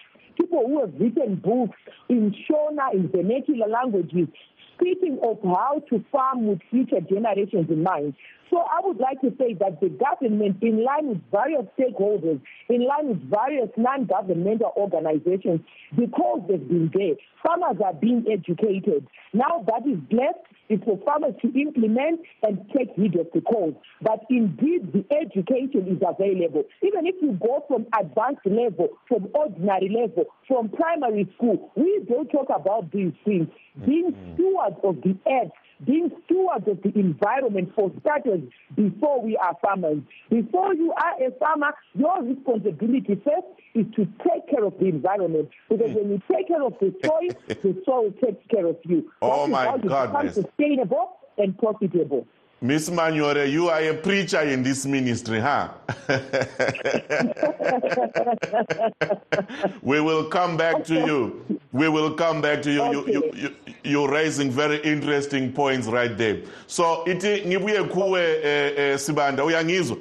people 0.50 0.68
who 0.68 0.82
have 0.82 0.94
written 1.00 1.36
books 1.36 1.78
in 2.10 2.34
Shona, 2.50 2.94
in 2.94 3.10
vernacular 3.10 3.68
languages, 3.68 4.28
speaking 4.76 5.20
of 5.24 5.38
how 5.44 5.84
to 5.90 6.04
farm 6.12 6.48
with 6.48 6.60
future 6.70 7.02
generations 7.02 7.70
in 7.70 7.84
mind. 7.84 8.16
So 8.50 8.58
I 8.58 8.80
would 8.84 8.98
like 8.98 9.22
to 9.22 9.32
say 9.38 9.54
that 9.60 9.80
the 9.80 9.90
government, 9.90 10.58
in 10.62 10.84
line 10.84 11.10
with 11.10 11.22
various 11.32 11.66
stakeholders, 11.78 12.42
in 12.68 12.86
line 12.86 13.10
with 13.10 13.30
various 13.30 13.70
non-governmental 13.78 14.74
organizations, 14.76 15.62
because 15.96 16.42
they've 16.48 16.68
been 16.68 16.90
there, 16.94 17.16
farmers 17.44 17.82
are 17.84 17.94
being 17.94 18.26
educated. 18.32 19.06
Now 19.34 19.64
that 19.68 19.88
is 19.88 20.00
left 20.12 20.48
is 20.70 20.80
for 20.86 21.00
farmers 21.06 21.34
to 21.42 21.48
implement 21.60 22.22
and 22.44 22.60
take 22.76 22.90
heed 22.96 23.16
of 23.16 23.28
the 23.34 23.42
cause. 23.42 23.74
But 24.02 24.22
indeed, 24.30 24.94
the 24.94 25.06
education 25.14 25.88
is 25.88 26.02
available. 26.06 26.64
Even 26.82 27.06
if 27.06 27.16
you 27.22 27.34
go 27.42 27.66
from 27.68 27.86
advanced 28.00 28.46
level, 28.46 28.90
from 29.08 29.30
ordinary 29.34 29.90
level, 29.90 30.26
from 30.48 30.70
primary 30.70 31.28
school, 31.36 31.72
we 31.76 32.02
don't 32.08 32.30
talk 32.30 32.48
about 32.50 32.92
these 32.92 33.14
things. 33.26 33.48
Being 33.86 34.12
mm-hmm. 34.12 34.34
stewards 34.34 34.78
of 34.84 34.96
the 35.02 35.18
earth 35.30 35.52
being 35.86 36.12
stewards 36.26 36.68
of 36.68 36.82
the 36.82 36.92
environment 37.00 37.72
for 37.76 37.92
starters 38.02 38.42
before 38.76 39.22
we 39.22 39.38
are 39.38 39.56
farmers. 39.62 40.00
Before 40.30 40.74
you 40.74 40.92
are 40.94 41.28
a 41.28 41.32
farmer, 41.40 41.74
your 41.94 42.24
responsibility 42.24 43.22
first 43.24 43.48
is 43.76 43.86
to 43.96 44.06
take 44.28 44.50
care 44.50 44.66
of 44.66 44.74
the 44.80 44.88
environment. 44.88 45.50
Because 45.70 45.94
when 45.96 46.10
you 46.12 46.22
take 46.32 46.48
care 46.48 46.64
of 46.64 46.74
the 46.80 46.94
soil, 47.04 47.30
the 47.48 47.84
soil 47.86 48.12
takes 48.24 48.46
care 48.50 48.66
of 48.66 48.78
you. 48.84 49.12
Oh 49.22 49.48
that 49.48 49.52
my 49.52 49.78
God. 49.88 50.34
Sustainable 50.34 51.18
and 51.38 51.56
profitable. 51.58 52.26
Miss 52.62 52.90
Manyore, 52.90 53.50
you 53.50 53.70
are 53.70 53.82
a 53.82 53.94
preacher 53.94 54.42
in 54.42 54.64
this 54.64 54.86
ministry, 54.86 55.40
huh? 55.40 55.70
we 59.82 60.02
will 60.02 60.26
come 60.26 60.58
back 60.58 60.84
to 60.84 60.96
you. 60.96 61.59
We 61.72 61.88
will 61.88 62.14
come 62.16 62.42
back 62.42 62.62
to 62.64 62.72
you. 62.72 62.82
Okay. 62.82 63.12
You, 63.14 63.32
you, 63.36 63.56
you. 63.84 64.04
are 64.04 64.12
raising 64.12 64.50
very 64.50 64.78
interesting 64.78 65.54
points 65.54 65.88
right 65.88 66.18
there. 66.18 66.42
So, 66.68 67.04
iti 67.06 67.42
ngibuye 67.46 67.84
kuwe 67.84 68.22
eh, 68.44 68.74
eh, 68.78 68.98
Sibanda, 68.98 69.44
uyangizwa? 69.44 69.98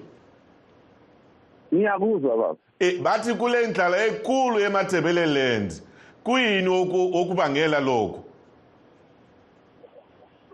Ngiyakuzwa 1.74 2.36
baba. 2.36 2.56
Eh 2.80 3.00
bathi 3.02 3.34
kule 3.34 3.66
ndlala 3.66 4.06
enkulu 4.06 4.60
emathebeleland. 4.60 5.82
Kuyini 6.24 6.68
okubangela 6.68 7.80
lokho? 7.80 8.24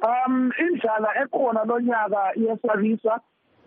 um 0.05 0.53
indlala 0.59 1.09
ekhona 1.22 1.64
lonyaka 1.64 2.33
iyesabisa 2.37 3.20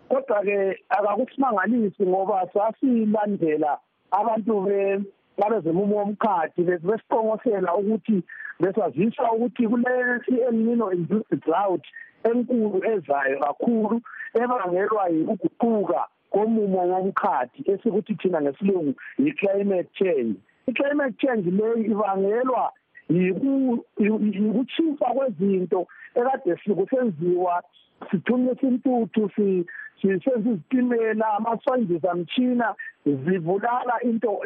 kodwa 0.08 0.42
ke 0.42 0.78
akakusimangalisi 0.88 2.06
ngoba 2.06 2.48
sasilandela 2.54 3.78
abantu 4.10 4.60
be 4.60 5.00
abezemumo 5.46 5.96
womkhathi 5.96 6.60
besiqonqosela 6.62 7.70
ukuthi 7.80 8.22
besazisa 8.60 9.32
ukuthi 9.32 9.68
kule 9.68 10.20
El 10.46 10.54
Nino 10.54 10.92
induced 10.92 11.40
drought 11.44 11.84
enkulu 12.24 12.78
ezayo 12.92 13.38
kakhulu 13.40 14.00
ebangelwa 14.34 15.08
yikuguquka 15.14 16.02
komumo 16.32 16.80
womkhathi 16.90 17.60
esikuthi 17.70 18.14
thina 18.20 18.40
ngesilungu 18.42 18.94
yi-climate 19.18 19.90
change. 19.94 20.36
I-climate 20.68 21.16
change 21.18 21.50
leyi 21.50 21.84
ibangelwa 21.92 22.72
yikutshintsha 23.08 25.04
kwezinto 25.16 25.86
ekade 26.14 26.56
sikusenziwa 26.64 27.62
sithunyisa 28.10 28.66
intuthu 28.66 29.30
sisenza 29.36 30.50
izitimela 30.50 31.26
amaswandiza 31.36 32.14
mtshina 32.14 32.74
zibulala 33.04 34.00
into 34.02 34.40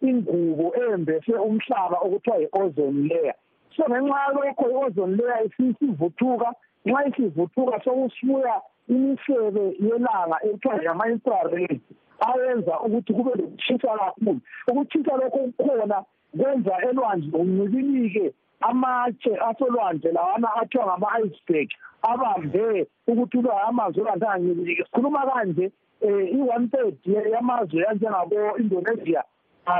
ingubo 0.00 0.74
embese 0.84 1.32
umhlaba 1.32 1.96
okuthiwa 2.04 2.36
yi-ozone 2.36 3.08
layer. 3.08 3.34
So 3.76 3.84
ngenxa 3.88 4.20
yalokho 4.26 4.64
i-ozone 4.70 5.16
layer 5.16 5.46
isivuthuka 5.46 6.48
nxa 6.84 7.06
isivuthuka 7.08 7.80
sokusibuya 7.84 8.54
imisebe 8.88 9.64
yelanga 9.80 10.36
ekuthiwa 10.44 10.82
yama-infrared 10.84 11.80
ayenza 12.28 12.80
ukuthi 12.80 13.12
kube 13.12 13.30
lokutshisa 13.30 13.98
kakhulu. 13.98 14.40
Ukutshisa 14.68 15.16
lokho 15.16 15.38
kukhona 15.56 16.04
kwenza 16.38 16.74
elwandle 16.88 17.38
uncibilike 17.38 18.32
amatshe 18.60 19.32
asolwandle 19.48 20.12
lawana 20.12 20.48
athiwa 20.60 20.86
ngama-iceberg 20.86 21.68
abambe 22.02 22.86
ukuthi 23.06 23.38
uba 23.38 23.62
amazwe 23.62 24.00
olwandle 24.02 24.28
angancibiliki 24.28 24.82
sikhuluma 24.84 25.26
kanje 25.30 25.72
um 26.02 26.20
i-one 26.36 26.68
third 26.68 26.96
yamazwe 27.06 27.84
anjengabo-indonesia 27.90 29.22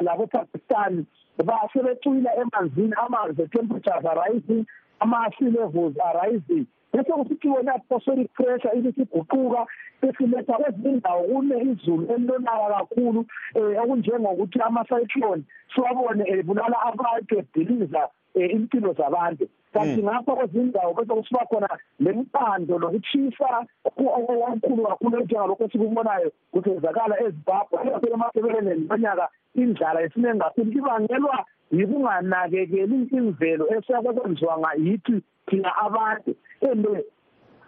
labo-pakistan 0.01 1.05
basebecwila 1.45 2.31
emanzini 2.37 2.95
amanzi 3.07 3.47
temperatures 3.49 4.05
arising 4.05 4.65
ama-sea 5.01 5.51
levels 5.51 5.97
arising 5.99 6.67
bese 6.93 7.13
kusithi 7.13 7.49
wona 7.49 7.75
atmospheric 7.75 8.33
pressure 8.33 8.79
ibisiguquka 8.79 9.67
besiletha 10.03 10.53
kwezinye 10.53 10.91
indawo 10.91 11.23
kune 11.23 11.57
izulu 11.59 12.05
elilonaka 12.13 12.75
kakhulu 12.75 13.21
um 13.55 13.77
okunjengokuthi 13.83 14.61
ama-cyclone 14.61 15.43
siwabone 15.75 16.25
ebulala 16.29 16.77
abantu 16.83 17.39
ediliza 17.39 18.09
um 18.35 18.43
impilo 18.43 18.93
zabantu. 18.93 19.49
Kanti 19.73 20.03
ngapha 20.03 20.37
kwezinye 20.37 20.65
indawo 20.65 20.95
bese 20.95 21.15
kusiba 21.15 21.47
khona 21.47 21.69
lempando 22.01 22.79
lokutshisa 22.79 23.67
okukhulu 23.85 24.83
kakhulu 24.87 25.21
njengalokho 25.21 25.65
esikubonayo 25.65 26.33
kusenzakala 26.53 27.15
ezimbabwe 27.25 27.79
emathebeleni 28.13 28.87
lonyaka 28.89 29.29
indlala 29.55 30.03
isiningi 30.07 30.39
kakhulu 30.41 30.73
ibangelwa 30.79 31.45
yikunganakekeli 31.73 32.97
imvelo 33.19 33.65
esiyakwenziwa 33.75 34.59
ngayithi 34.59 35.23
thina 35.49 35.71
abantu. 35.87 36.37
And 36.63 36.87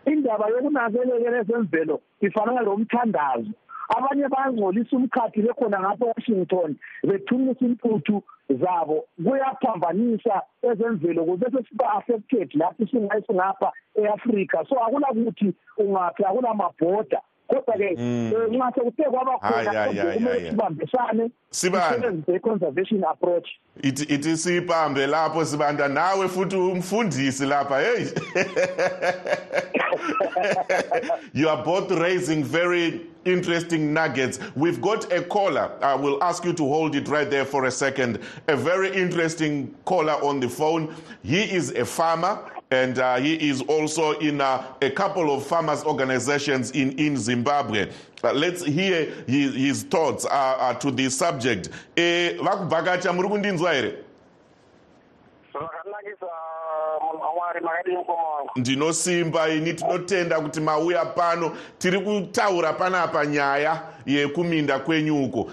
indaba 0.06 0.48
yokunakelekela 0.48 1.38
ezemvelo 1.40 2.00
ifanana 2.20 2.60
lomthandazo. 2.62 3.52
Abanye 3.96 4.28
bayangcolisa 4.28 4.96
umkhathi 4.96 5.42
bekhona 5.44 5.80
ngapha 5.80 6.04
e-washington 6.06 6.70
bethumisa 7.08 7.64
intuthu 7.66 8.22
zabo 8.48 9.04
kuyaphambanisa 9.24 10.36
ezemvelo 10.68 11.24
kubese 11.24 11.60
siba-affected 11.68 12.48
lapho 12.54 12.86
singapha 12.86 13.72
e-afrika. 13.96 14.64
So 14.68 14.74
akulakuthi 14.84 15.54
ungaphi 15.78 16.24
akulamabhoda 16.24 17.20
kodwa-ke 17.54 17.94
mm. 17.98 18.32
eh, 18.36 18.50
nxa 18.50 18.72
sekuthe 18.74 19.04
kwaba 19.04 19.38
khona 19.38 19.86
kumele 19.86 20.50
sibambisane 20.50 21.30
sisebenzise 21.50 22.34
i-conservation 22.34 23.04
approach 23.04 23.48
ithi 23.82 24.36
siyibambe 24.36 25.06
lapho 25.06 25.44
sibanda 25.44 25.88
nawe 25.88 26.28
futhi 26.28 26.56
umfundisi 26.56 27.46
lapha 27.46 27.80
hey 27.80 28.04
you 31.34 31.50
are 31.50 31.64
both 31.64 31.90
raising 31.90 32.42
very 32.42 33.00
interesting 33.24 33.94
nuggets. 33.94 34.38
We've 34.54 34.80
got 34.80 35.12
a 35.12 35.22
caller. 35.22 35.72
I 35.82 35.94
will 35.94 36.22
ask 36.22 36.44
you 36.44 36.52
to 36.52 36.62
hold 36.62 36.94
it 36.94 37.08
right 37.08 37.30
there 37.30 37.44
for 37.44 37.64
a 37.64 37.70
second. 37.70 38.20
A 38.48 38.56
very 38.56 38.94
interesting 38.94 39.74
caller 39.84 40.12
on 40.12 40.40
the 40.40 40.48
phone. 40.48 40.94
He 41.22 41.42
is 41.42 41.70
a 41.72 41.84
farmer 41.84 42.38
and 42.74 42.98
uh, 42.98 43.16
he 43.16 43.48
is 43.48 43.62
also 43.62 44.18
in 44.18 44.40
uh, 44.40 44.66
a 44.82 44.90
couple 44.90 45.32
of 45.32 45.46
farmers 45.46 45.84
organizations 45.84 46.72
in, 46.72 46.98
in 46.98 47.16
Zimbabwe. 47.16 47.90
Uh, 48.22 48.32
let's 48.32 48.64
hear 48.64 49.04
his, 49.26 49.54
his 49.54 49.82
thoughts 49.84 50.24
uh, 50.24 50.28
uh, 50.28 50.74
to 50.74 50.90
this 50.90 51.16
subject. 51.16 51.68
here 51.96 54.03
ndinosimba 58.56 59.48
ini 59.48 59.74
tinotenda 59.74 60.40
kuti 60.40 60.60
mauya 60.60 61.04
pano. 61.04 61.52
Tiri 61.78 62.00
kutaura 62.00 62.72
panapa 62.72 63.26
nyaya 63.26 63.82
yekuminda 64.06 64.78
kwenyu 64.78 65.24
uko. 65.24 65.50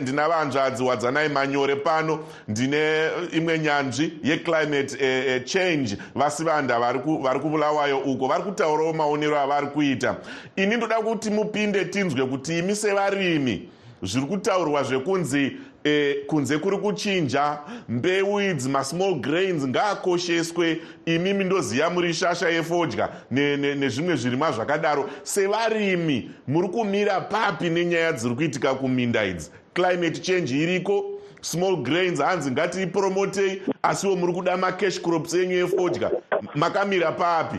Ndina 0.00 0.28
vanzvadzi 0.28 0.82
wadzanai 0.82 1.28
manyore 1.28 1.76
pano. 1.76 2.18
Ndine 2.48 3.08
imwe 3.32 3.58
nyanzvi 3.58 4.12
yeclimate 4.22 4.94
uh, 4.94 5.44
change 5.44 5.96
vasivanda 6.14 6.78
vari 6.80 7.40
kuvulawayo 7.40 7.98
uko. 7.98 8.28
Vari 8.28 8.42
kutaurawo 8.42 8.92
maonero 8.92 9.38
avari 9.38 9.66
kuita. 9.66 10.16
Ini 10.56 10.76
ndoda 10.76 10.96
kuti 10.96 11.30
mupinde 11.30 11.84
tinzwe 11.84 12.26
kuti 12.26 12.58
imi 12.58 12.76
sevarimi 12.76 13.68
zviri 14.02 14.26
kutaurwa 14.26 14.82
zvekunzi 14.82 15.56
e, 15.86 16.14
kunze 16.26 16.58
kuri 16.58 16.78
kuchinja 16.78 17.58
mbeu 17.88 18.40
idzi 18.40 18.68
masmall 18.68 19.14
grains 19.14 19.66
ngaakosheswe. 19.66 20.80
Imimi 21.06 21.44
ndoziva 21.44 21.90
muri 21.90 22.14
shasha 22.14 22.48
yefodya 22.48 23.08
nezvimwe 23.30 23.74
ne, 23.76 24.14
ne 24.14 24.16
zvirimwa 24.16 24.52
zvakadaro. 24.52 25.10
Sevarimi 25.22 26.30
muri 26.46 26.68
kumira 26.68 27.20
papi 27.20 27.70
nenyaya 27.70 28.12
dziri 28.12 28.34
kuitika 28.34 28.74
kuminda 28.74 29.24
idzi. 29.24 29.50
Climate 29.74 30.20
change 30.22 30.54
iriko 30.54 31.04
small 31.40 31.76
grains 31.76 32.20
hanzi 32.20 32.50
ngatiipromotei 32.50 33.62
asiwo 33.82 34.16
muri 34.16 34.32
kuda 34.32 34.56
macash 34.56 35.00
crops 35.00 35.34
enyu 35.34 35.64
efodya. 35.66 36.10
Makamira 36.54 37.12
papi 37.12 37.58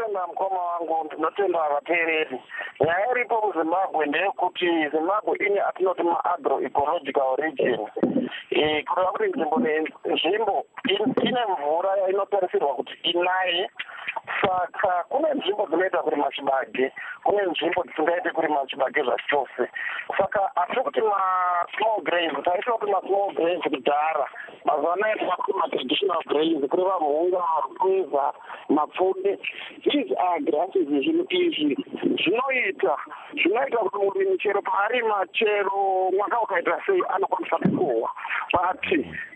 ndinotenda 0.00 0.26
mukoma 0.26 0.62
wangu 0.62 1.04
ndinotenda 1.04 1.68
vateereri 1.68 2.40
nyaya 2.80 3.10
iripo 3.10 3.40
muzimbabwe 3.46 4.06
ndeyekuti 4.06 4.88
zimbabwe 4.88 5.36
ine 5.46 5.60
atinoti 5.60 6.02
maagro 6.02 6.60
ecological 6.60 7.36
region 7.36 7.88
kureva 8.88 9.12
kuti 9.12 9.28
nzvimbo 9.28 9.56
nenzvimbo 9.60 10.64
ine 11.22 11.40
mvura 11.52 11.90
yainotarisirwa 11.96 12.74
kuti 12.74 12.94
inaye. 13.02 13.70
Saka 14.40 15.04
kune 15.08 15.28
nzvimbo 15.34 15.66
dzinoita 15.66 16.02
kurima 16.02 16.30
chibage 16.34 16.92
kune 17.24 17.42
nzvimbo 17.50 17.84
dzisingaiti 17.84 18.30
kurima 18.30 18.66
chibage 18.66 19.02
zvacho 19.02 19.26
chose. 19.30 19.70
Saka 20.18 20.50
hatiri 20.54 20.82
kuti 20.82 21.00
masmall 21.00 22.02
grains 22.02 22.44
taisha 22.44 22.72
kuti 22.72 22.92
masmall 22.92 23.34
grains 23.34 23.62
kudhara. 23.62 24.26
Mazuva 24.64 24.92
anaya 24.92 25.16
timakuri 25.16 25.58
matraditional 25.58 26.22
grains 26.26 26.68
kureva 26.70 27.00
mhunga 27.00 27.42
rupweza 27.64 28.32
mapfunde. 28.68 29.38
These 29.84 30.12
are 30.18 30.40
grasses 30.40 30.86
zvinhu 30.88 31.26
izvi 31.30 31.76
zvinoita 32.22 32.96
zvinoita 33.34 33.78
kuti 33.78 33.98
murimi 34.04 34.38
chero 34.38 34.62
paarima 34.62 35.26
chero 35.32 36.10
mwaka 36.16 36.40
ukaita 36.40 36.82
sei 36.86 37.02
anokwanisa 37.14 37.58
kukohwa 37.58 38.10
but 38.52 38.84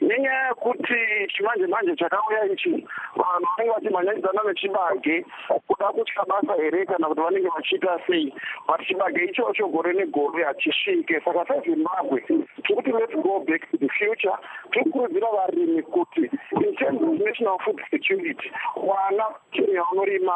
nenyaya 0.01 0.49
yekuti 0.49 0.94
chimanje 1.29 1.66
manje 1.66 1.97
chakauya 1.97 2.53
ichi 2.53 2.87
vanhu 3.16 3.47
vanenge 3.57 3.73
vachimhanyanidzana 3.75 4.42
nechibage 4.47 5.25
kuda 5.66 5.87
kutya 5.87 6.25
basa 6.29 6.55
here 6.62 6.87
kana 6.87 7.09
kuti 7.09 7.20
vanenge 7.20 7.49
vachiita 7.49 8.01
sei 8.07 8.33
but 8.66 8.81
chibage 8.87 9.25
ichocho 9.25 9.68
gore 9.68 9.92
negore 9.92 10.44
hachisvike 10.44 11.20
saka 11.25 11.47
sezimbabwe 11.47 12.20
tikuti 12.62 12.92
let's 12.92 13.14
go 13.23 13.44
back 13.47 13.70
to 13.70 13.77
the 13.79 13.88
future 13.88 14.37
tiri 14.70 14.85
kukurudzira 14.85 15.29
varimi 15.37 15.83
kuti 15.83 16.31
in 16.64 16.77
terms 16.77 17.03
of 17.03 17.18
national 17.27 17.59
food 17.64 17.81
security 17.90 18.51
wana 18.77 19.25
chero 19.53 19.73
yaunorima 19.73 20.35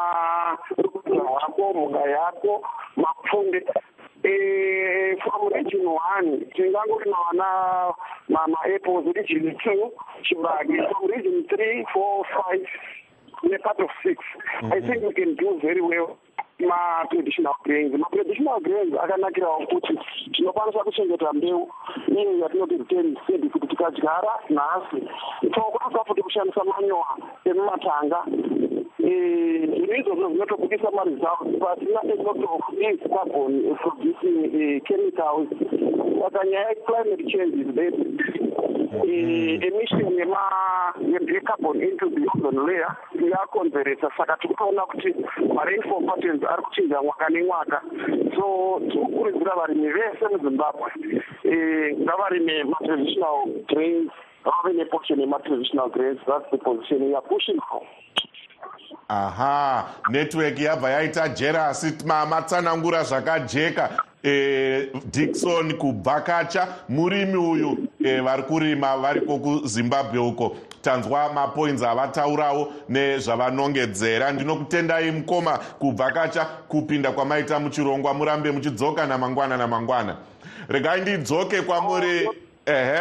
rukudza 0.76 1.18
rwako 1.18 1.72
mhuka 1.74 2.10
yako 2.10 2.68
mapfunde 2.96 3.64
from 4.22 5.52
region 5.54 5.84
one 5.86 6.44
tingangorima 6.54 7.16
vana 7.30 7.92
maapples 8.28 9.06
region 9.14 9.56
two 9.64 9.90
chibage 10.24 10.76
from 10.90 11.10
region 11.10 11.44
three 11.48 11.84
four 11.92 12.24
five 12.34 12.64
nepart 13.44 13.78
of 13.80 13.90
six. 14.02 14.18
Mm 14.62 14.70
-hmm. 14.70 14.74
i 14.76 14.80
think 14.80 15.02
we 15.06 15.12
can 15.14 15.34
do 15.36 15.58
very 15.62 15.80
well 15.80 16.18
matraditional 16.60 17.54
grains. 17.64 17.92
Matraditional 17.94 18.60
grains 18.62 18.94
akanakirawo 19.02 19.66
kuti 19.66 19.98
tinokwanisa 20.32 20.78
kuchengeta 20.84 21.32
mbeu 21.32 21.70
iyo 22.08 22.38
yatinoti 22.38 22.76
retain 22.76 23.16
seed 23.26 23.50
kuti 23.50 23.66
tikadyara 23.66 24.32
nhasi 24.50 25.08
tinokwanisa 25.40 26.04
futi 26.04 26.22
kushandisa 26.22 26.64
manyowa 26.64 27.18
emumatanga 27.44 28.24
zvinhu 29.08 29.94
izvozvo 30.00 30.28
zvinotobudisa 30.28 30.90
maresults 30.90 31.58
pasina 31.60 32.00
alot 32.00 32.40
of 32.44 32.62
these 32.76 33.02
carbon 33.08 33.52
producing 33.82 34.80
chemicals. 34.86 35.48
Saka 36.20 36.40
nyaya 36.44 36.68
yeclimate 36.74 37.24
change 37.30 37.54
is 37.62 37.70
that 37.74 37.94
emission 38.98 40.12
yecarbon 41.28 41.76
into 41.80 42.06
the 42.10 42.22
ozone 42.34 42.66
layer 42.66 42.92
yakonzeresa 43.14 44.08
saka 44.16 44.36
tiri 44.36 44.54
kutoona 44.54 44.86
kuti 44.86 45.14
marainfall 45.54 46.06
patterns 46.06 46.44
ari 46.44 46.62
kuchinja 46.62 47.02
mwaka 47.02 47.28
nemwaka. 47.28 47.82
So 48.36 48.80
tiri 48.80 49.04
kukurudzira 49.04 49.54
varimi 49.56 49.88
vese 49.88 50.28
muzimbabwe 50.32 50.90
ngavarime 52.02 52.64
matraditional 52.64 53.46
grains 53.66 54.10
vave 54.44 54.76
neportion 54.76 55.20
yematraditional 55.20 55.90
grains. 55.92 56.20
That's 56.26 56.50
the 56.50 56.58
position 56.58 57.02
youare 57.02 57.22
pushing 57.28 57.60
for 57.70 57.82
aha 59.08 59.88
network 60.10 60.58
yabva 60.58 60.90
yaita 60.90 61.28
jerasi 61.28 61.92
matsanangura 62.06 63.04
zvakajeka. 63.04 63.90
E, 64.24 64.88
dikson 65.12 65.72
kubvakacha 65.78 66.68
murimi 66.88 67.36
uyu 67.36 67.78
e, 68.04 68.20
vari 68.20 68.42
kurima 68.42 68.96
variko 68.96 69.38
kuzimbabwe 69.38 70.18
uko. 70.18 70.56
Tanzwa 70.82 71.32
mapoints 71.32 71.82
avataurawo 71.82 72.72
nezvavanongedzera. 72.88 74.32
Ndinokutendai 74.32 75.10
mukoma 75.10 75.58
kubvakacha 75.58 76.44
kupinda 76.44 77.12
kwamaita 77.12 77.58
muchirongwa 77.58 78.14
murambe 78.14 78.50
muchidzoka 78.50 79.06
namangwana 79.06 79.56
namangwana. 79.56 80.16
Regai 80.68 81.00
ndidzoke 81.00 81.62
kwamuri 81.62 82.28
ehe 82.66 82.98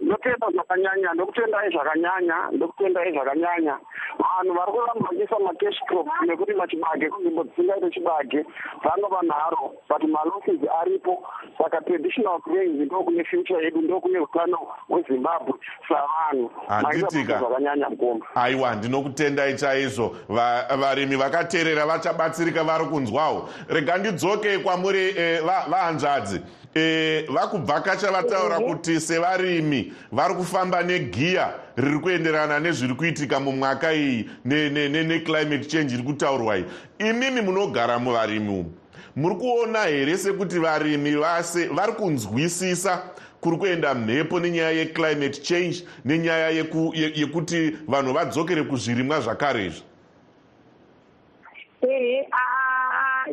ndotenda 0.00 0.46
zvakanyanya 0.52 1.14
ndokutendai 1.14 1.70
zvakanyanya 1.70 2.36
ndokutendai 2.52 3.12
zvakanyanya. 3.12 3.78
Vanhu 4.18 4.54
vari 4.54 4.72
kuramba 4.72 5.08
vachiisa 5.08 5.38
macash 5.38 5.80
crop 5.88 6.08
nekurima 6.26 6.66
chibage 6.68 7.08
kunzvimbo 7.10 7.44
dzisingaite 7.44 7.90
chibage 7.90 8.44
vanova 8.84 9.22
nharo 9.22 9.72
but 9.88 10.02
malosses 10.08 10.60
aripo. 10.80 11.24
Saka 11.58 11.80
traditional 11.80 12.38
grains 12.44 12.80
ndo 12.80 13.02
kune 13.02 13.24
future 13.24 13.64
yedu 13.64 13.80
ndo 13.80 14.00
kune 14.00 14.18
utano 14.18 14.58
hwezimbabwe 14.88 15.54
savanhu. 15.88 16.50
Handitika 16.68 17.38
zvakanyanya 17.38 17.88
mukoma. 17.90 18.26
Aiwa 18.34 18.74
ndinokutendai 18.74 19.54
chaizvo. 19.54 20.16
Varimi 20.78 21.16
vakateerera 21.16 21.86
vachabatsirika 21.86 22.64
vari 22.64 22.84
kunzwawo. 22.84 23.48
Rega 23.68 23.98
ndidzoke 23.98 24.58
kwamuri 24.58 25.14
vahanzvadzi 25.70 26.40
e, 26.76 27.24
vakubvakacha 27.28 28.10
vataura 28.10 28.60
kuti 28.60 29.00
sevarimi 29.00 29.92
vari 30.12 30.34
kufamba 30.34 30.82
negiya 30.82 31.54
riri 31.76 31.98
kuenderana 31.98 32.60
nezviri 32.60 32.94
kuitika 32.94 33.40
mumwaka 33.40 33.92
iyi 33.94 34.30
neclimate 34.44 35.48
ne, 35.48 35.58
ne 35.58 35.64
change 35.64 35.94
iri 35.94 36.02
kutaurwa 36.02 36.58
iyi 36.58 36.64
imimi 36.98 37.40
munogara 37.40 37.98
muvarimi 37.98 38.48
umu 38.48 38.72
muri 39.16 39.34
kuona 39.34 39.84
here 39.84 40.18
sekuti 40.18 40.58
varimi 40.58 41.16
vase 41.16 41.68
vari 41.68 41.92
kunzwisisa 41.92 43.02
kuri 43.40 43.56
kuenda 43.56 43.94
mhepo 43.94 44.40
nenyaya 44.40 44.70
yeclimate 44.70 45.42
change 45.42 45.86
nenyaya 46.04 46.50
yeku, 46.50 46.92
ye, 46.94 47.12
yekuti 47.14 47.76
vanhu 47.88 48.12
vadzokere 48.12 48.62
kuzvirimwa 48.62 49.20
zvakare 49.20 49.66
izvi 49.66 49.82
ehe 51.80 52.28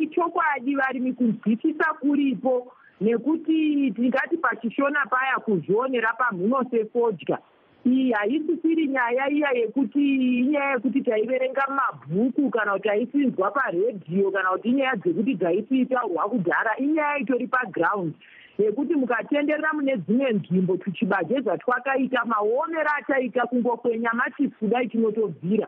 ichokwadi 0.00 0.74
varimi 0.76 1.12
kunzwisisa 1.12 1.84
kuripo 2.00 2.72
nekuti 3.00 3.90
tingati 3.90 4.36
pachishona 4.36 5.06
paya 5.10 5.36
kuzvionera 5.44 6.12
pamhuno 6.18 6.64
sefodya 6.70 7.38
iyi 7.86 8.12
haisisiri 8.12 8.86
nyaya 8.86 9.30
iya 9.30 9.50
yekuti 9.50 10.16
inyaya 10.40 10.70
yekuti 10.70 11.00
taiverenga 11.00 11.62
mumabhuku 11.68 12.50
kana 12.50 12.72
kuti 12.72 12.88
taisinzwa 12.88 13.50
paredhiyo 13.50 14.30
kana 14.30 14.48
kuti 14.50 14.68
inyaya 14.68 14.96
dzekuti 14.96 15.34
dzaitiitaurwa 15.34 16.28
kudhara 16.28 16.76
inyaya 16.76 17.18
itori 17.18 17.46
paground. 17.46 18.14
Yekuti 18.58 18.94
mukatenderera 18.94 19.72
mune 19.72 19.96
dzimwe 19.96 20.32
nzvimbo 20.32 20.76
tuchibage 20.76 21.40
zvatwakaita 21.40 22.24
maomero 22.24 22.90
ataita 22.98 23.46
kungokwenya 23.46 24.12
matifudai 24.12 24.88
tinotobvira 24.88 25.66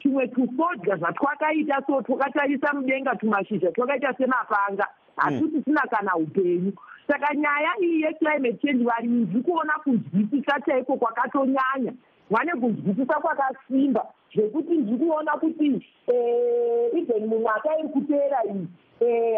tumwe 0.00 0.28
tufodya 0.28 0.96
zvatwakaita 0.96 1.82
so 1.86 2.02
twakatarisa 2.02 2.72
mudenga 2.72 3.16
tumashizha 3.16 3.72
twakaita 3.72 4.14
semapanga 4.14 4.86
hasi 5.18 5.48
tisina 5.48 5.80
kana 5.90 6.16
upenyu. 6.16 6.72
Saka 7.06 7.34
nyaya 7.34 7.72
iyi 7.82 8.02
yeclimate 8.02 8.58
change 8.62 8.84
varimi 8.84 9.24
ndiri 9.24 9.42
kuona 9.42 9.72
kunzwisisa 9.84 10.60
chaiko 10.66 10.96
kwakatonyanya. 10.96 11.92
Vane 12.30 12.52
kunzwisisa 12.60 13.14
kwakasimba 13.14 14.06
zvekuti 14.34 14.74
ndiri 14.74 14.98
kuona 14.98 15.32
kuti 15.32 15.86
even 16.98 17.26
mumwaka 17.26 17.78
iri 17.78 17.88
kuteera 17.88 18.44
iyi 18.44 18.66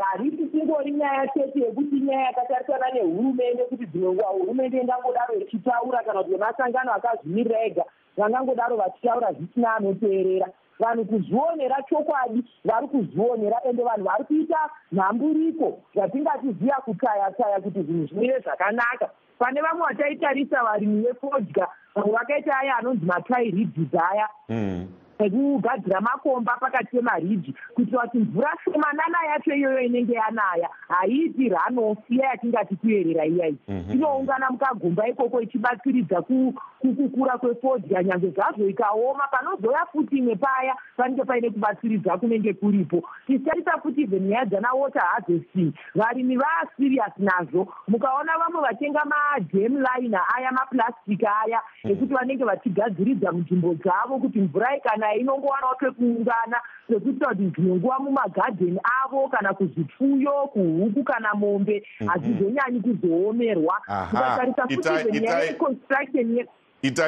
harisi 0.01 0.49
singori 0.53 0.91
nyaya 0.91 1.29
chete 1.29 1.61
yekuti 1.61 2.01
nyaya 2.01 2.27
yakatarisana 2.27 2.91
nehurumende 2.95 3.65
kuti 3.65 3.87
dzimwe 3.87 4.13
nguva 4.13 4.29
hurumende 4.29 4.81
ingangodaro 4.81 5.35
ichitaura 5.35 6.03
kana 6.03 6.23
kuti 6.23 6.31
vemasangano 6.31 6.93
akazvimirira 6.93 7.65
ega 7.65 7.85
vangangodaro 8.17 8.77
vachitaura 8.77 9.33
zvisina 9.33 9.75
anoteerera 9.75 10.49
vanhu 10.81 11.05
kuzvionera 11.05 11.83
chokwadi 11.89 12.45
vari 12.65 12.87
kuzvionera 12.89 13.57
ende 13.69 13.83
vanhu 13.83 14.05
vari 14.05 14.25
kuita 14.25 14.61
nhamburiko 14.93 15.79
zvatingatiziva 15.95 16.81
kutaya 16.85 17.31
taya 17.31 17.61
kuti 17.61 17.83
zvinhu 17.83 18.07
zvimire 18.07 18.41
zvakanaka. 18.41 19.11
Pane 19.39 19.61
vamwe 19.61 19.87
vataitarisa 19.87 20.63
varimi 20.63 21.03
vefodya 21.03 21.67
vamwe 21.95 22.13
vakaita 22.13 22.59
aya 22.59 22.77
anonzi 22.77 23.07
matairidhis 23.07 23.95
aya. 23.95 24.29
Mm 24.49 24.89
ekugadzira 25.25 26.01
makomba 26.01 26.57
pakati 26.61 26.97
pemaridhi 26.97 27.55
kuitira 27.75 28.01
kuti 28.01 28.19
mvura 28.19 28.51
shomanana 28.65 29.19
yacho 29.31 29.55
iyoyo 29.55 29.81
inenge 29.81 30.13
yanaya 30.13 30.69
haiiti 30.89 31.49
ranofiya 31.49 32.27
yatingati 32.27 32.77
kuyerera 32.77 33.27
iyai 33.27 33.57
inoungana 33.93 34.51
mukagomba 34.51 35.09
ikoko 35.09 35.41
ichibatsiridza 35.41 36.23
kukukura 36.23 37.39
kwefodya 37.39 38.03
nyange 38.03 38.29
zvazvo 38.31 38.69
ikaoma 38.69 39.29
panozoya 39.31 39.87
futi 39.93 40.17
imwe 40.19 40.37
paya 40.37 40.75
panenge 40.97 41.25
paine 41.25 41.51
kubatsiridza 41.51 42.19
kunenge 42.19 42.53
kuripo. 42.55 43.03
Tisarisa 43.27 43.81
futi 43.83 44.03
even 44.03 44.29
nyaya 44.29 44.45
dzana 44.45 44.73
water 44.75 45.03
harvesting. 45.03 45.73
Varimi 45.95 46.37
vaasirius 46.37 47.17
nazvo. 47.19 47.69
Mukaona 47.89 48.39
vamwe 48.39 48.61
vatenga 48.61 49.05
madam 49.05 49.85
liner 49.85 50.23
aya 50.37 50.53
maplastic 50.53 51.23
aya 51.25 51.61
mhm. 51.85 51.93
ekuti 51.93 52.15
vanenge 52.15 52.45
vachigadziridza 52.45 53.33
munzvimbo 53.33 53.75
dzavo 53.75 54.19
kuti 54.19 54.41
mvura 54.41 54.77
ikana 54.77 55.10
inongowanawo 55.15 55.75
pekuungana 55.75 56.61
pekuita 56.89 57.27
kuti 57.29 57.43
dzimwe 57.43 57.77
nguva 57.77 57.99
mumagadheni 57.99 58.81
avo 59.05 59.29
kana 59.29 59.55
kuzvipfuyo 59.55 60.33
kuhuku 60.53 61.05
kana 61.05 61.35
mombe 61.35 61.83
mhm. 62.01 62.09
hazvizonyanyi 62.11 62.81
kuzoomerwa. 62.81 63.81
Ukatarisa 64.13 64.69
futi 64.69 66.47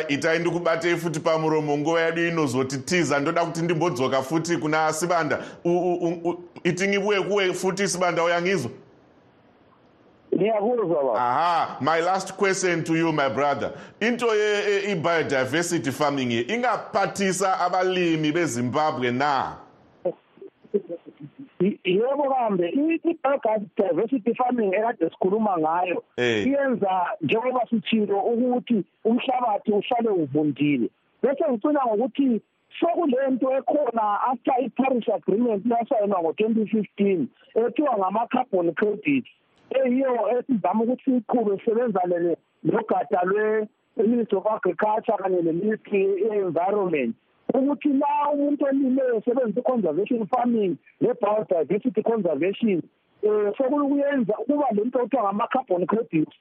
itai 0.08 0.38
ndikubatei 0.38 0.96
futi 0.96 1.20
pamuromo 1.20 1.78
nguva 1.78 2.00
yedu 2.00 2.28
inozotitiza 2.28 3.20
ndoda 3.20 3.44
kuti 3.44 3.62
ndimbodzoka 3.62 4.22
futi 4.22 4.56
kuna 4.56 4.92
sibanda. 4.92 5.38
Itingibuye 6.64 7.20
kuwe 7.20 7.52
futi 7.52 7.88
sibanda 7.88 8.24
uyangizwa 8.24 8.70
aha 10.34 11.76
my 11.80 12.00
last 12.00 12.36
question 12.36 12.82
to 12.84 12.94
you 12.94 13.12
my 13.12 13.28
brother. 13.28 13.72
Into 14.00 14.26
i-biodiversity 14.26 15.92
farming 15.92 16.30
ye 16.30 16.44
ingaphathisa 16.44 17.60
abalimi 17.60 18.32
bezimbabwe 18.32 19.12
na? 19.12 19.56
Yebo 21.84 22.34
kambe 22.34 22.68
i-biodiversity 22.68 24.34
farming 24.34 24.74
ekade 24.74 25.10
sikhuluma 25.10 25.58
ngayo 25.58 26.02
iyenza 26.16 27.06
njengoba 27.20 27.66
sithilo 27.70 28.20
ukuthi 28.20 28.84
umhlabathi 29.04 29.72
uhlale 29.72 30.08
uvundile. 30.08 30.90
Bese 31.22 31.44
ngicina 31.50 31.80
ngokuthi 31.86 32.40
sokule 32.80 33.16
nto 33.30 33.52
ekhona 33.56 34.20
after 34.30 34.54
i-paris 34.64 35.08
agreement 35.08 35.66
yasayinwa 35.66 36.20
ngo-twenty 36.22 36.66
fifteen 36.66 37.28
ethiwa 37.54 37.98
ngama-carbon 37.98 38.74
credit 38.74 39.24
eyiyo 39.78 40.12
esizama 40.38 40.84
ukuthi 40.84 41.04
siyiqhube 41.04 41.58
sisebenzane 41.58 42.36
nogada 42.64 43.20
lwe-ministry 43.30 44.38
of 44.38 44.46
agriculture 44.46 45.18
kanye 45.20 45.42
ne-ministry 45.42 46.02
ye-environment 46.22 47.14
ukuthi 47.54 47.88
la 47.88 48.30
umuntu 48.32 48.64
olileyo 48.64 49.20
sebenzisa 49.24 49.60
i-conservation 49.60 50.26
farming 50.26 50.76
ne-biodiversity 51.00 52.02
conservation 52.02 52.82
um 53.22 53.52
sokulukuyenza 53.56 54.34
ukuba 54.38 54.66
le 54.74 54.84
nto 54.84 54.98
kuthiwa 54.98 55.22
ngama-carbon 55.22 55.86
credits 55.86 56.36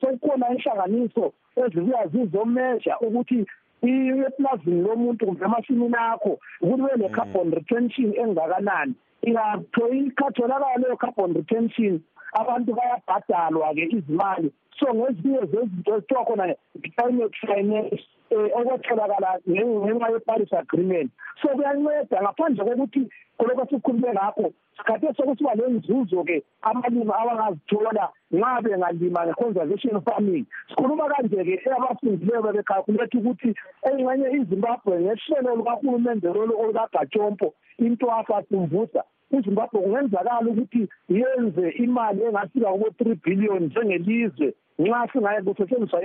sekukhona 0.00 0.50
inhlanganiso 0.54 1.32
ezibuya 1.56 2.06
zizomeasure 2.06 2.94
ukuthi 3.00 3.46
eplazini 3.82 4.82
lomuntu 4.82 5.26
kumbe 5.26 5.44
emasimini 5.44 5.96
akho 5.96 6.38
ukuthi 6.60 6.82
kube 6.82 6.96
ne-carbon 6.96 7.50
retention 7.50 8.14
engakanani. 8.14 8.94
Ikhatholakala 9.22 10.76
leyo 10.78 10.96
carbon 10.96 11.34
retention 11.34 12.00
abantu 12.32 12.74
bayabhadalwa-ke 12.74 13.84
izimali. 13.96 14.52
So 14.78 14.94
ngezinye 14.94 15.40
zezinto 15.50 15.96
ezithiwa 15.96 16.24
khona 16.24 16.54
i-climate 16.84 17.36
finance. 17.40 18.04
Um 18.30 18.48
okwetholakala 18.58 19.40
ngenxa 19.48 20.12
ye-paris 20.12 20.52
agreement. 20.52 21.10
So 21.42 21.48
kuyanceda 21.48 22.22
ngaphandle 22.22 22.64
kokuthi 22.64 23.02
kolokho 23.38 23.66
sikhulume 23.70 24.12
ngakho 24.12 24.52
sikhathe 24.76 25.14
sokusiba 25.16 25.54
lenzuzo-ke 25.54 26.42
abalimi 26.62 27.12
abangazithola 27.20 28.04
nxa 28.32 28.60
bengalima 28.62 29.26
nge-conservation 29.26 30.00
farming. 30.06 30.46
Sikhuluma 30.68 31.08
kanje-ke 31.12 31.54
abafundileyo 31.76 32.42
bebekhalkuletha 32.42 33.18
ukuthi 33.18 33.50
engxenye 33.88 34.26
izimbabwe 34.38 34.94
ngehlelo 35.00 35.56
lukahulumende 35.56 36.28
lolo 36.28 36.54
olukagajompo 36.60 37.54
intwafa 37.78 38.42
simvusa 38.48 39.02
izimbabwe 39.36 39.80
kungenzakala 39.82 40.48
ukuthi 40.50 40.82
yenze 41.08 41.66
imali 41.84 42.22
engafika 42.22 42.72
kubo-three 42.72 43.20
billion 43.24 43.62
njengelizwe. 43.64 44.54
Nxa 44.80 45.08
singaye 45.12 45.42
kusetshenziswa 45.42 46.00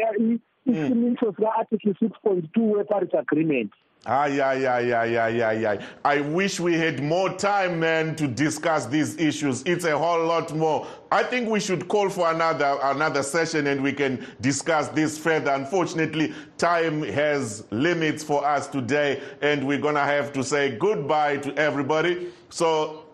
isimiso 0.66 1.34
sika-article 1.36 1.94
six 2.00 2.12
point 2.24 2.54
two 2.54 2.74
we-paris 2.74 3.14
agreement 3.14 3.72
Ay, 4.08 4.40
ay, 4.40 4.68
ay, 4.68 4.94
ay, 4.94 5.18
ay, 5.18 5.42
ay, 5.42 5.66
ay. 5.66 5.80
I 6.06 6.22
wish 6.22 6.60
we 6.60 6.78
had 6.78 7.02
more 7.02 7.30
time, 7.34 7.80
man, 7.80 8.16
to 8.18 8.28
discuss 8.28 8.86
these 8.86 9.18
issues. 9.18 9.64
It's 9.66 9.84
a 9.84 9.98
whole 9.98 10.28
lot 10.28 10.56
more. 10.56 10.86
I 11.12 11.24
think 11.24 11.50
we 11.50 11.60
should 11.60 11.88
call 11.88 12.10
for 12.12 12.30
another 12.32 12.78
another 12.84 13.24
session 13.24 13.66
and 13.66 13.82
we 13.82 13.94
can 13.94 14.24
discuss 14.42 14.90
this 14.90 15.18
further. 15.18 15.50
Unfortunately, 15.54 16.36
time 16.60 17.02
has 17.02 17.64
limits 17.72 18.24
for 18.24 18.46
us 18.46 18.68
today, 18.68 19.24
and 19.42 19.66
we're 19.66 19.82
gonna 19.82 20.06
have 20.06 20.32
to 20.34 20.44
say 20.44 20.78
goodbye 20.78 21.38
to 21.38 21.56
everybody. 21.56 22.28
So 22.52 23.06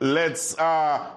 let's 0.00 0.58
uh, 0.58 1.10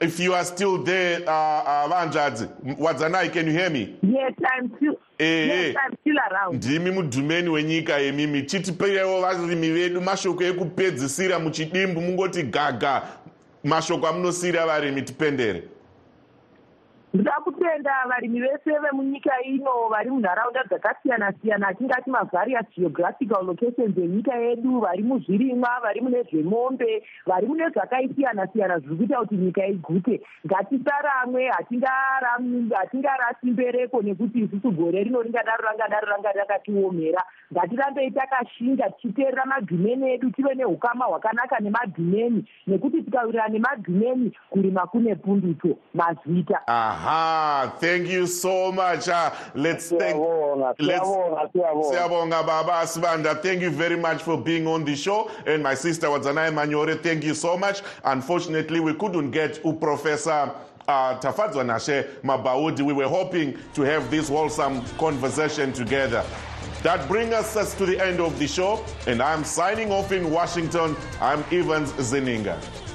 if 0.00 0.20
you 0.20 0.34
are 0.34 0.44
still 0.44 0.82
there, 0.82 1.20
uh, 1.26 1.32
uh, 1.32 1.88
Vanjadzi, 1.88 2.48
Wadzanai, 2.78 3.32
can 3.32 3.46
you 3.46 3.52
hear 3.52 3.70
me? 3.70 3.96
Yes, 4.02 4.32
I'm 4.52 4.72
still. 4.76 4.96
Yes, 5.18 5.76
I'm 5.84 5.96
still 6.00 6.16
around. 6.30 6.54
ndimi 6.64 6.90
mudhumeni 6.90 7.48
wenyika 7.48 7.98
yemimi 7.98 8.42
chitipirewo 8.42 9.20
varimi 9.20 9.70
vedu 9.70 10.00
mashoko 10.00 10.44
ekupedzisira 10.44 11.38
muchidimbu 11.38 12.00
mungoti 12.00 12.42
gaga 12.42 13.02
mashoko 13.64 14.06
amunosiyira 14.06 14.66
varimi 14.66 15.02
tipendere 15.02 15.62
ndoda 17.14 17.32
kutenda 17.60 18.04
varimi 18.08 18.40
vese 18.40 18.78
vemunyika 18.78 19.42
ino 19.42 19.88
vari 19.88 20.10
munharaunda 20.10 20.64
dzakasiyana 20.64 21.32
siyana 21.32 21.68
atingati 21.68 22.10
mavarious 22.10 22.66
geographical 22.76 23.44
locations 23.44 23.98
enyika 23.98 24.34
yedu 24.34 24.80
vari 24.80 25.02
muzvirimwa 25.02 25.80
vari 25.82 26.00
mune 26.00 26.22
zvemombe 26.22 27.02
vari 27.26 27.46
mune 27.46 27.68
zvakaisiyana 27.68 28.46
siyana 28.46 28.78
zviri 28.78 28.96
kuita 28.96 29.18
kuti 29.18 29.34
nyika 29.34 29.66
igute 29.66 30.20
ngatisaramwe 30.46 31.48
hatingarasi 31.48 33.46
mbereko 33.46 34.02
nekuti 34.02 34.38
isusu 34.38 34.70
gore 34.70 35.04
rino 35.04 35.22
ringadaro 35.22 35.64
rangadaro 35.64 36.08
ranga 36.08 36.32
rakatiomera 36.32 37.22
ngatirambei 37.52 38.10
takashinga 38.10 38.90
tichiteerera 38.90 39.44
madhumeni 39.46 40.12
edu 40.12 40.30
tive 40.30 40.54
neukama 40.54 41.04
hwakanaka 41.04 41.60
nemadhumeni 41.60 42.44
nekuti 42.66 43.02
tikawirira 43.02 43.48
nemadhumeni 43.48 44.32
kurima 44.50 44.86
kune 44.86 45.14
punduto 45.14 45.78
mazita 45.94 46.60
ah. 47.50 47.76
Thank 47.78 48.08
you 48.08 48.26
so 48.26 48.72
much. 48.72 49.08
Uh, 49.08 49.30
let's 49.54 49.88
thank 49.88 50.16
let's 50.78 51.08
Siyabonga 51.08 52.46
Baba 52.46 52.72
Asibanda. 52.84 53.40
Thank 53.42 53.62
you 53.62 53.70
very 53.70 53.96
much 53.96 54.22
for 54.22 54.36
being 54.36 54.66
on 54.66 54.84
the 54.84 54.96
show. 54.96 55.30
And 55.46 55.62
my 55.62 55.74
sister 55.74 56.06
Wadzanai 56.08 56.52
Manyore, 56.52 57.02
thank 57.02 57.24
you 57.24 57.34
so 57.34 57.56
much. 57.56 57.82
Unfortunately, 58.04 58.80
we 58.80 58.94
couldn't 58.94 59.30
get 59.30 59.64
U 59.64 59.72
Professor 59.74 60.52
uh, 60.88 61.18
Tafadzwa 61.20 61.64
Nashe 61.64 62.06
Mabaudi. 62.22 62.82
We 62.82 62.92
were 62.92 63.08
hoping 63.08 63.56
to 63.74 63.82
have 63.82 64.10
this 64.10 64.28
wholesome 64.28 64.84
conversation 64.98 65.72
together. 65.72 66.24
That 66.82 67.06
brings 67.08 67.34
us 67.34 67.74
to 67.76 67.86
the 67.86 68.02
end 68.02 68.20
of 68.20 68.38
the 68.38 68.46
show, 68.46 68.82
and 69.06 69.20
I'm 69.22 69.44
signing 69.44 69.92
off 69.92 70.12
in 70.12 70.30
Washington. 70.30 70.96
I'm 71.20 71.44
Evans 71.52 71.92
Zeninga. 71.92 72.89